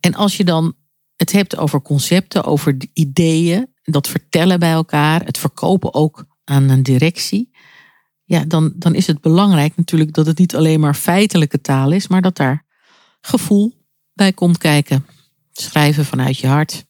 [0.00, 0.76] En als je dan
[1.16, 6.82] het hebt over concepten, over ideeën, dat vertellen bij elkaar, het verkopen ook aan een
[6.82, 7.50] directie
[8.28, 12.08] ja, dan, dan is het belangrijk natuurlijk dat het niet alleen maar feitelijke taal is,
[12.08, 12.64] maar dat daar
[13.20, 13.72] gevoel
[14.12, 15.06] bij komt kijken.
[15.52, 16.86] Schrijven vanuit je hart.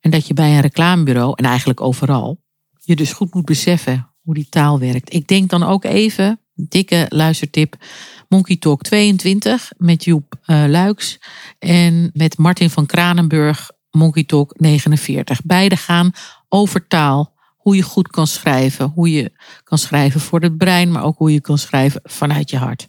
[0.00, 2.42] En dat je bij een reclamebureau, en eigenlijk overal,
[2.80, 5.12] je dus goed moet beseffen hoe die taal werkt.
[5.12, 7.76] Ik denk dan ook even, dikke luistertip,
[8.28, 11.18] Monkey Talk 22 met Joep eh, Luiks
[11.58, 15.40] en met Martin van Kranenburg, Monkey Talk 49.
[15.44, 16.10] Beide gaan
[16.48, 19.32] over taal, hoe je goed kan schrijven, hoe je
[19.62, 22.88] kan schrijven voor het brein, maar ook hoe je kan schrijven vanuit je hart.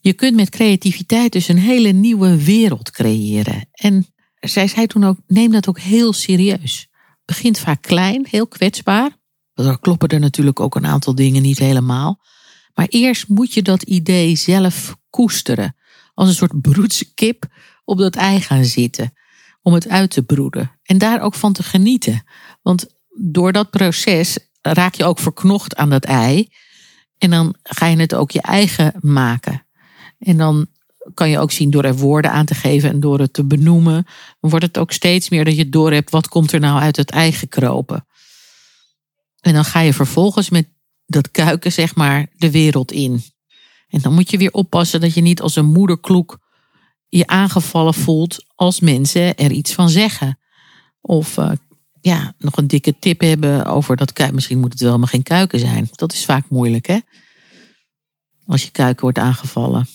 [0.00, 3.68] Je kunt met creativiteit dus een hele nieuwe wereld creëren.
[3.72, 4.06] En
[4.40, 6.88] zij zei toen ook, neem dat ook heel serieus.
[7.24, 9.16] Begint vaak klein, heel kwetsbaar.
[9.54, 12.20] Er kloppen er natuurlijk ook een aantal dingen niet helemaal.
[12.78, 15.76] Maar eerst moet je dat idee zelf koesteren.
[16.14, 17.44] Als een soort broedse kip
[17.84, 19.12] op dat ei gaan zitten.
[19.62, 20.78] Om het uit te broeden.
[20.82, 22.22] En daar ook van te genieten.
[22.62, 22.86] Want
[23.20, 26.48] door dat proces raak je ook verknocht aan dat ei.
[27.18, 29.66] En dan ga je het ook je eigen maken.
[30.18, 30.66] En dan
[31.14, 34.06] kan je ook zien door er woorden aan te geven en door het te benoemen.
[34.40, 36.96] Dan wordt het ook steeds meer dat je door hebt wat komt er nou uit
[36.96, 38.06] het ei gekropen.
[39.40, 40.76] En dan ga je vervolgens met
[41.08, 43.22] dat kuiken zeg maar de wereld in.
[43.88, 46.38] En dan moet je weer oppassen dat je niet als een moederkloek
[47.08, 50.38] je aangevallen voelt als mensen er iets van zeggen.
[51.00, 51.50] Of eh,
[52.00, 54.34] ja, nog een dikke tip hebben over dat kuiken.
[54.34, 55.88] Misschien moet het wel maar geen kuiken zijn.
[55.92, 56.98] Dat is vaak moeilijk hè.
[58.46, 59.86] Als je kuiken wordt aangevallen.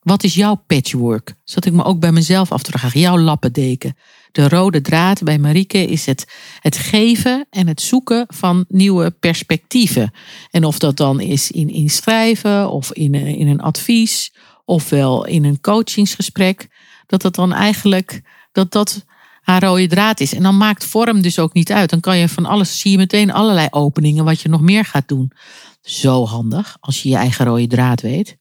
[0.00, 1.34] Wat is jouw patchwork?
[1.44, 3.00] Zat ik me ook bij mezelf af te vragen.
[3.00, 3.96] Jouw lappendeken.
[4.32, 10.12] De rode draad bij Marieke is het, het geven en het zoeken van nieuwe perspectieven.
[10.50, 15.24] En of dat dan is in, in schrijven of in, een- in een advies ofwel
[15.26, 16.68] in een coachingsgesprek.
[17.06, 18.22] Dat dat dan eigenlijk
[18.52, 19.04] dat dat
[19.40, 20.34] haar rode draad is.
[20.34, 21.90] En dan maakt vorm dus ook niet uit.
[21.90, 25.08] Dan kan je van alles, zie je meteen allerlei openingen wat je nog meer gaat
[25.08, 25.32] doen.
[25.80, 28.36] Zo handig als je je eigen rode draad weet.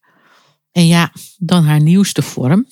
[0.72, 2.68] En ja, dan haar nieuwste vorm,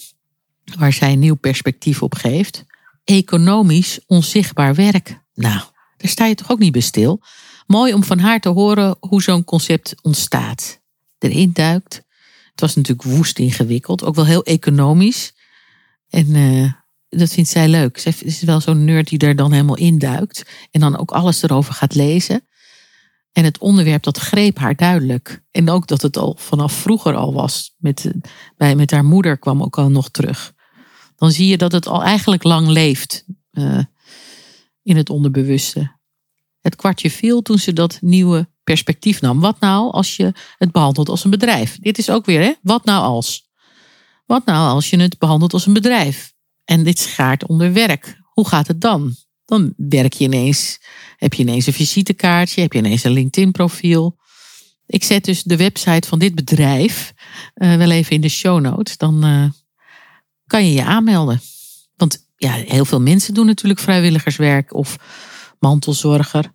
[0.77, 2.65] waar zij een nieuw perspectief op geeft.
[3.09, 5.21] Economisch onzichtbaar werk.
[5.33, 5.61] Nou,
[5.97, 7.21] daar sta je toch ook niet bij stil.
[7.67, 10.81] Mooi om van haar te horen hoe zo'n concept ontstaat.
[11.17, 11.93] Erin duikt.
[12.51, 15.33] Het was natuurlijk woest ingewikkeld, ook wel heel economisch.
[16.09, 16.73] En eh,
[17.19, 17.97] dat vindt zij leuk.
[17.97, 20.45] Zij is wel zo'n nerd die er dan helemaal induikt.
[20.71, 22.47] En dan ook alles erover gaat lezen.
[23.31, 25.43] En het onderwerp dat greep haar duidelijk.
[25.51, 27.75] En ook dat het al vanaf vroeger al was.
[27.77, 28.11] Met,
[28.57, 30.53] bij, met haar moeder kwam ook al nog terug.
[31.19, 33.79] Dan zie je dat het al eigenlijk lang leeft eh,
[34.83, 35.97] in het onderbewuste.
[36.61, 39.39] Het kwartje viel toen ze dat nieuwe perspectief nam.
[39.39, 41.77] Wat nou als je het behandelt als een bedrijf?
[41.79, 42.53] Dit is ook weer, hè?
[42.61, 43.49] Wat nou als?
[44.25, 46.33] Wat nou als je het behandelt als een bedrijf?
[46.65, 48.21] En dit schaart onder werk.
[48.23, 49.15] Hoe gaat het dan?
[49.45, 50.79] Dan werk je ineens,
[51.17, 54.17] heb je ineens een visitekaartje, heb je ineens een LinkedIn-profiel.
[54.85, 57.13] Ik zet dus de website van dit bedrijf
[57.53, 58.97] eh, wel even in de show notes.
[58.97, 59.45] Dan eh,
[60.49, 61.41] kan je je aanmelden.
[61.95, 64.97] Want ja, heel veel mensen doen natuurlijk vrijwilligerswerk of
[65.59, 66.51] mantelzorger.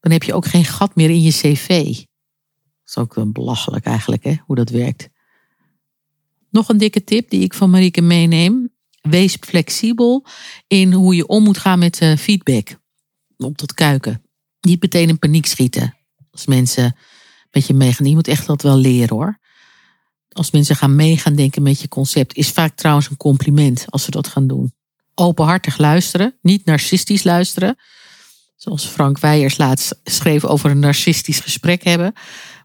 [0.00, 1.68] Dan heb je ook geen gat meer in je cv.
[1.68, 5.08] Dat is ook belachelijk eigenlijk, hè, hoe dat werkt.
[6.50, 8.74] Nog een dikke tip die ik van Marieke meeneem.
[9.00, 10.26] Wees flexibel
[10.66, 12.78] in hoe je om moet gaan met eh, feedback.
[13.36, 14.22] Op dat kuiken.
[14.60, 15.96] Niet meteen in paniek schieten.
[16.30, 16.96] Als mensen
[17.50, 18.06] met je meegaan.
[18.06, 19.38] Je moet echt dat wel leren hoor.
[20.36, 22.34] Als mensen gaan meegaan denken met je concept.
[22.34, 24.74] Is vaak trouwens een compliment als ze dat gaan doen.
[25.14, 26.38] Openhartig luisteren.
[26.42, 27.76] Niet narcistisch luisteren.
[28.56, 32.12] Zoals Frank Weijers laatst schreef over een narcistisch gesprek hebben.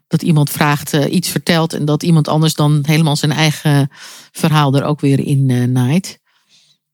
[0.06, 3.90] Dat iemand vraagt, eh, iets vertelt en dat iemand anders dan helemaal zijn eigen
[4.32, 6.20] verhaal er ook weer in eh, naait.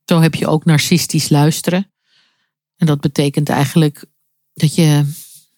[0.05, 1.93] Zo heb je ook narcistisch luisteren.
[2.77, 4.05] En dat betekent eigenlijk
[4.53, 5.05] dat je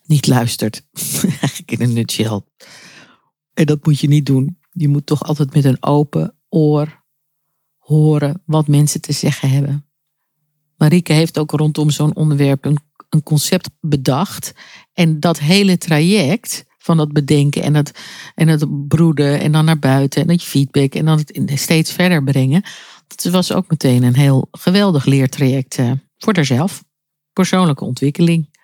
[0.03, 0.83] niet luistert.
[1.41, 2.41] eigenlijk in een nutshell.
[3.55, 4.60] En dat moet je niet doen.
[4.81, 7.03] Je moet toch altijd met een open oor
[7.78, 9.87] horen wat mensen te zeggen hebben.
[10.76, 12.78] Marieke heeft ook rondom zo'n onderwerp een,
[13.09, 14.53] een concept bedacht.
[14.93, 18.01] En dat hele traject van dat bedenken en het,
[18.35, 21.93] en het broeden en dan naar buiten en dat je feedback en dan het steeds
[21.93, 22.62] verder brengen.
[23.07, 26.85] Dat was ook meteen een heel geweldig leertraject eh, voor haarzelf.
[27.33, 28.59] Persoonlijke ontwikkeling.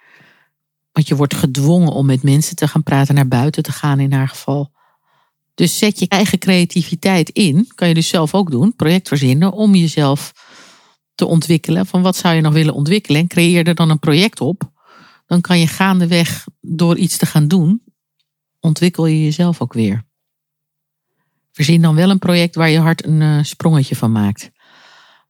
[0.92, 4.12] Want je wordt gedwongen om met mensen te gaan praten, naar buiten te gaan in
[4.12, 4.74] haar geval.
[5.56, 7.68] Dus zet je eigen creativiteit in.
[7.74, 8.76] Kan je dus zelf ook doen.
[8.76, 10.32] Project verzinnen om jezelf
[11.14, 11.86] te ontwikkelen.
[11.86, 13.20] Van wat zou je nog willen ontwikkelen?
[13.20, 14.70] En creëer er dan een project op.
[15.26, 17.82] Dan kan je gaandeweg door iets te gaan doen.
[18.60, 20.04] Ontwikkel je jezelf ook weer.
[21.52, 24.50] Verzin dan wel een project waar je hart een uh, sprongetje van maakt.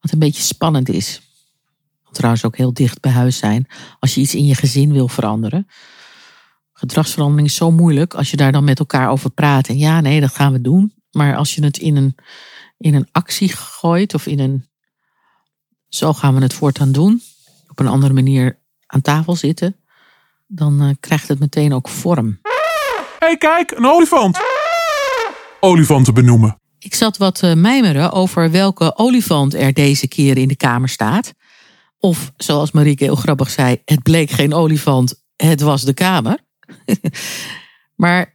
[0.00, 1.20] Wat een beetje spannend is.
[2.10, 3.66] Trouwens ook heel dicht bij huis zijn.
[3.98, 5.66] Als je iets in je gezin wil veranderen.
[6.78, 9.68] Gedragsverandering is zo moeilijk als je daar dan met elkaar over praat.
[9.68, 10.94] En ja, nee, dat gaan we doen.
[11.10, 12.14] Maar als je het in een,
[12.78, 14.66] in een actie gooit of in een.
[15.88, 17.22] Zo gaan we het voortaan doen.
[17.68, 19.76] Op een andere manier aan tafel zitten.
[20.46, 22.38] Dan uh, krijgt het meteen ook vorm.
[22.42, 24.38] Hé, hey, kijk, een olifant.
[25.60, 26.60] Olifanten benoemen.
[26.78, 31.32] Ik zat wat uh, mijmeren over welke olifant er deze keer in de kamer staat.
[31.98, 36.44] Of zoals Marieke heel grappig zei, het bleek geen olifant, het was de kamer.
[38.04, 38.34] maar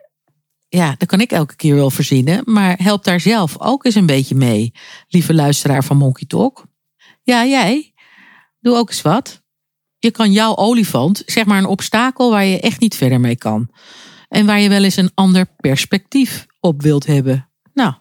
[0.67, 2.41] ja, dat kan ik elke keer wel verzinnen.
[2.45, 4.73] Maar help daar zelf ook eens een beetje mee,
[5.07, 6.65] lieve luisteraar van Monkey Talk.
[7.23, 7.93] Ja, jij,
[8.59, 9.41] doe ook eens wat.
[9.99, 13.69] Je kan jouw olifant, zeg maar een obstakel waar je echt niet verder mee kan.
[14.27, 17.49] En waar je wel eens een ander perspectief op wilt hebben.
[17.73, 17.93] Nou,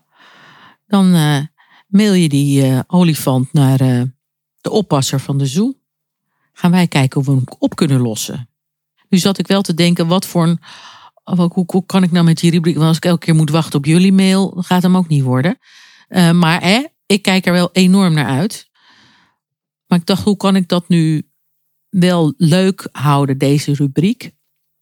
[0.86, 1.38] dan uh,
[1.86, 4.02] mail je die uh, olifant naar uh,
[4.60, 5.74] de oppasser van de zoo.
[6.52, 8.49] Gaan wij kijken hoe we hem op kunnen lossen.
[9.10, 10.60] Nu zat ik wel te denken, wat voor een.
[11.24, 12.74] Hoe, hoe kan ik nou met die rubriek?
[12.74, 15.58] Want als ik elke keer moet wachten op jullie mail, gaat hem ook niet worden.
[16.08, 18.68] Uh, maar hè, ik kijk er wel enorm naar uit.
[19.86, 21.30] Maar ik dacht, hoe kan ik dat nu
[21.88, 24.20] wel leuk houden, deze rubriek?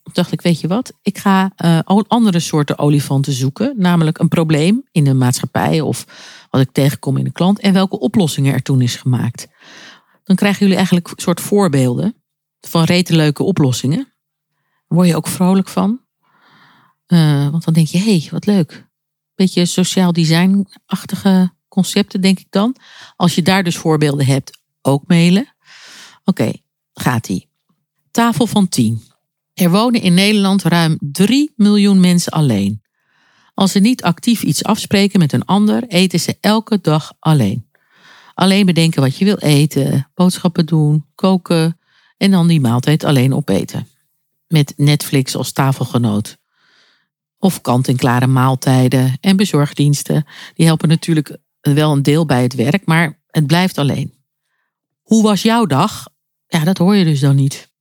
[0.02, 0.92] Toen dacht ik, weet je wat?
[1.02, 3.74] Ik ga uh, andere soorten olifanten zoeken.
[3.76, 6.06] Namelijk een probleem in de maatschappij of
[6.50, 7.60] wat ik tegenkom in de klant.
[7.60, 9.48] En welke oplossingen er toen is gemaakt.
[10.24, 12.14] Dan krijgen jullie eigenlijk een soort voorbeelden
[12.60, 14.12] van rete leuke oplossingen.
[14.88, 16.00] Word je ook vrolijk van.
[17.08, 18.86] Uh, want dan denk je, hé, hey, wat leuk.
[19.34, 22.76] Beetje sociaal design-achtige concepten, denk ik dan.
[23.16, 25.54] Als je daar dus voorbeelden hebt, ook mailen.
[26.24, 26.62] Oké, okay,
[26.94, 27.48] gaat-ie.
[28.10, 29.02] Tafel van 10.
[29.54, 32.82] Er wonen in Nederland ruim 3 miljoen mensen alleen.
[33.54, 37.66] Als ze niet actief iets afspreken met een ander, eten ze elke dag alleen.
[38.34, 41.78] Alleen bedenken wat je wil eten, boodschappen doen, koken
[42.16, 43.86] en dan die maaltijd alleen opeten.
[44.48, 46.38] Met Netflix als tafelgenoot.
[47.38, 50.26] Of kant-en-klare maaltijden en bezorgdiensten.
[50.54, 54.14] Die helpen natuurlijk wel een deel bij het werk, maar het blijft alleen.
[55.02, 56.08] Hoe was jouw dag?
[56.46, 57.72] Ja, dat hoor je dus dan niet.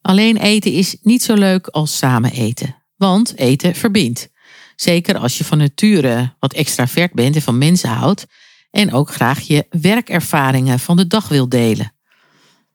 [0.00, 2.82] Alleen eten is niet zo leuk als samen eten.
[2.96, 4.28] Want eten verbindt.
[4.76, 8.26] Zeker als je van nature wat extravert bent en van mensen houdt.
[8.70, 11.94] En ook graag je werkervaringen van de dag wil delen.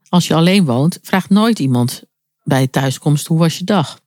[0.10, 2.04] Als je alleen woont, vraagt nooit iemand
[2.44, 4.00] bij thuiskomst hoe was je dag.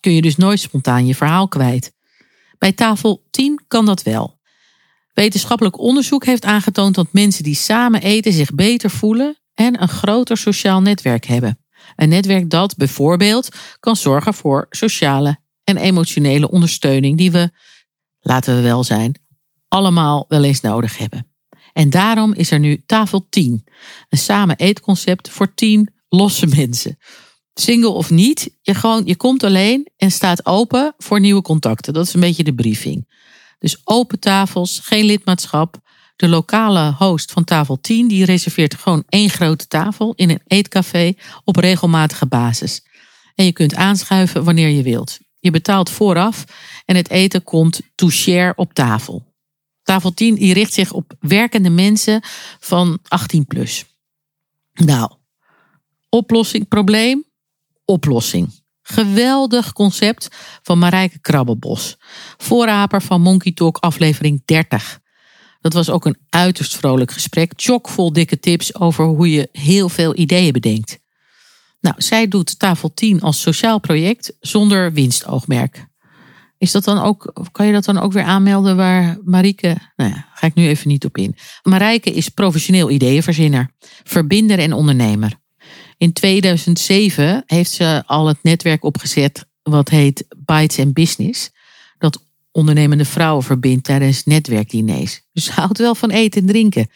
[0.00, 1.92] Kun je dus nooit spontaan je verhaal kwijt.
[2.58, 4.38] Bij tafel 10 kan dat wel.
[5.12, 10.36] Wetenschappelijk onderzoek heeft aangetoond dat mensen die samen eten zich beter voelen en een groter
[10.36, 11.58] sociaal netwerk hebben.
[11.96, 13.48] Een netwerk dat bijvoorbeeld
[13.80, 17.50] kan zorgen voor sociale en emotionele ondersteuning die we,
[18.20, 19.20] laten we wel zijn,
[19.68, 21.26] allemaal wel eens nodig hebben.
[21.72, 23.64] En daarom is er nu tafel 10,
[24.08, 26.98] een samen eetconcept voor 10 losse mensen.
[27.58, 31.92] Single of niet, je, gewoon, je komt alleen en staat open voor nieuwe contacten.
[31.92, 33.08] Dat is een beetje de briefing.
[33.58, 35.78] Dus open tafels, geen lidmaatschap.
[36.16, 41.14] De lokale host van tafel 10 die reserveert gewoon één grote tafel in een eetcafé
[41.44, 42.82] op regelmatige basis.
[43.34, 45.18] En je kunt aanschuiven wanneer je wilt.
[45.38, 46.44] Je betaalt vooraf
[46.84, 49.34] en het eten komt to share op tafel.
[49.82, 52.20] Tafel 10 die richt zich op werkende mensen
[52.60, 53.84] van 18 plus.
[54.72, 55.10] Nou,
[56.08, 57.25] oplossing, probleem,
[57.86, 58.64] oplossing.
[58.82, 60.28] Geweldig concept
[60.62, 61.96] van Marijke Krabbelbos.
[62.36, 65.00] Voorraper van Monkey Talk aflevering 30.
[65.60, 67.52] Dat was ook een uiterst vrolijk gesprek.
[67.56, 70.98] Chockvol dikke tips over hoe je heel veel ideeën bedenkt.
[71.80, 75.86] Nou, zij doet tafel 10 als sociaal project zonder winstoogmerk.
[76.58, 80.28] Is dat dan ook, kan je dat dan ook weer aanmelden waar Marike, nou ja,
[80.34, 81.36] ga ik nu even niet op in.
[81.62, 83.70] Marijke is professioneel ideeënverzinner,
[84.04, 85.44] verbinder en ondernemer.
[85.98, 91.50] In 2007 heeft ze al het netwerk opgezet wat heet Bites and Business.
[91.98, 95.22] Dat ondernemende vrouwen verbindt tijdens netwerkdiners.
[95.32, 96.90] Dus ze houdt wel van eten en drinken.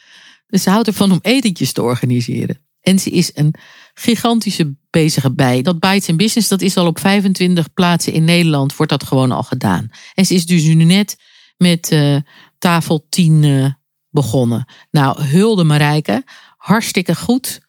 [0.47, 2.61] Dus ze houdt ervan om etentjes te organiseren.
[2.81, 3.55] En ze is een
[3.95, 5.63] gigantische bezige bij.
[5.63, 9.33] Dat Bites and Business, dat is al op 25 plaatsen in Nederland, wordt dat gewoon
[9.33, 9.91] al gedaan.
[10.15, 11.17] En ze is dus nu net
[11.57, 12.17] met uh,
[12.59, 13.67] tafel 10 uh,
[14.11, 14.65] begonnen.
[14.91, 16.25] Nou, hulde Marijke,
[16.57, 17.61] hartstikke goed.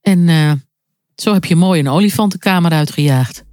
[0.00, 0.52] En uh,
[1.20, 3.44] zo heb je mooi een olifantenkamer uitgejaagd.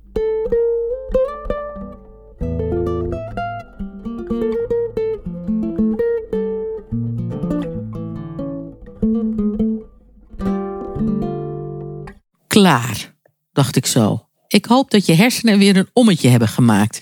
[12.47, 13.15] Klaar,
[13.53, 14.27] dacht ik zo.
[14.47, 17.01] Ik hoop dat je hersenen weer een ommetje hebben gemaakt.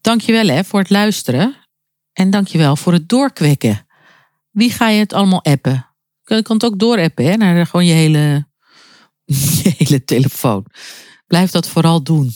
[0.00, 1.56] Dankjewel hè, voor het luisteren.
[2.12, 3.86] En dankjewel voor het doorkwekken.
[4.50, 5.86] Wie ga je het allemaal appen?
[6.22, 8.46] Je kan het ook doorappen hè, naar gewoon je hele,
[9.62, 10.66] je hele telefoon.
[11.26, 12.32] Blijf dat vooral doen.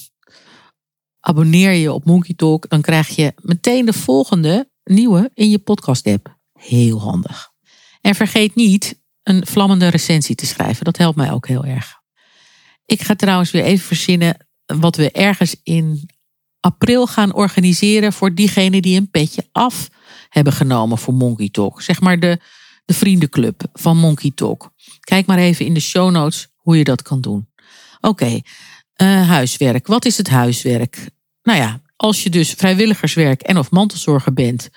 [1.21, 6.07] Abonneer je op Monkey Talk, dan krijg je meteen de volgende nieuwe in je podcast
[6.07, 6.39] app.
[6.53, 7.51] Heel handig.
[8.01, 10.85] En vergeet niet een vlammende recensie te schrijven.
[10.85, 11.99] Dat helpt mij ook heel erg.
[12.85, 16.11] Ik ga trouwens weer even verzinnen wat we ergens in
[16.61, 19.89] april gaan organiseren voor diegenen die een petje af
[20.29, 21.83] hebben genomen voor Monkey Talk.
[21.83, 22.41] Zeg maar de,
[22.85, 24.73] de vriendenclub van Monkey Talk.
[25.01, 27.49] Kijk maar even in de show notes hoe je dat kan doen.
[28.01, 28.41] Oké,
[29.03, 29.87] uh, huiswerk.
[29.87, 31.11] Wat is het huiswerk?
[31.43, 34.69] Nou ja, als je dus vrijwilligerswerk en of mantelzorger bent,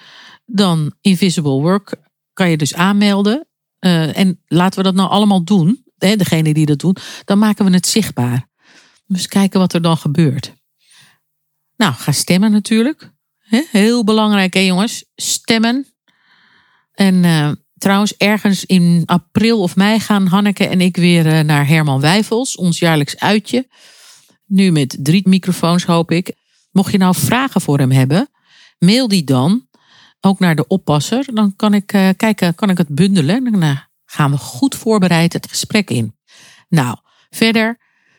[0.45, 1.95] dan Invisible Work
[2.33, 3.47] kan je dus aanmelden.
[3.79, 7.71] Uh, en laten we dat nou allemaal doen degene die dat doen, dan maken we
[7.71, 8.47] het zichtbaar.
[9.05, 10.53] Dus kijken wat er dan gebeurt.
[11.77, 13.11] Nou, ga stemmen natuurlijk.
[13.71, 15.05] Heel belangrijk, hè jongens?
[15.15, 15.87] Stemmen.
[16.91, 17.51] En uh,
[17.83, 22.55] trouwens, ergens in april of mei gaan Hanneke en ik weer uh, naar Herman Wijfels,
[22.55, 23.67] ons jaarlijks uitje.
[24.45, 26.31] Nu met drie microfoons, hoop ik.
[26.71, 28.29] Mocht je nou vragen voor hem hebben,
[28.79, 29.67] mail die dan
[30.21, 31.25] ook naar de oppasser.
[31.33, 33.59] Dan kan ik uh, kijken, kan ik het bundelen.
[33.59, 36.15] Nou, gaan we goed voorbereid het gesprek in.
[36.69, 36.97] Nou,
[37.29, 37.77] verder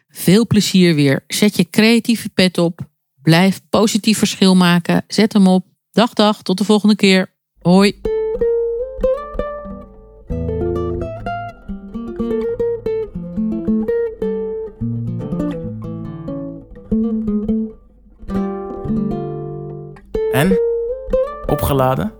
[0.08, 1.24] veel plezier weer.
[1.26, 2.80] Zet je creatieve pet op.
[3.22, 5.04] Blijf positief verschil maken.
[5.08, 5.66] Zet hem op.
[5.90, 7.34] Dag dag, tot de volgende keer.
[7.58, 8.00] Hoi.
[20.34, 20.58] En?
[21.46, 22.12] Opgeladen?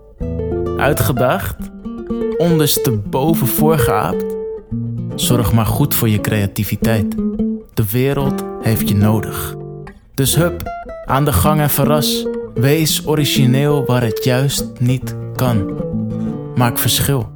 [0.77, 1.55] Uitgedaagd?
[2.37, 4.25] ondersteboven voorgeaapt?
[5.15, 7.15] Zorg maar goed voor je creativiteit.
[7.73, 9.55] De wereld heeft je nodig.
[10.13, 10.63] Dus hup,
[11.05, 12.27] aan de gang en verras.
[12.53, 15.73] Wees origineel waar het juist niet kan.
[16.55, 17.29] Maak verschil.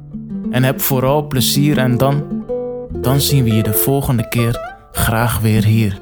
[0.50, 2.44] En heb vooral plezier en dan,
[2.92, 6.00] dan zien we je de volgende keer graag weer hier.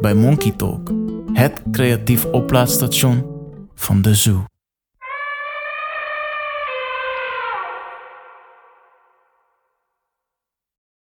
[0.00, 0.90] Bij Monkey Talk,
[1.32, 3.35] het creatief oplaadstation
[3.76, 4.44] van de Zoo.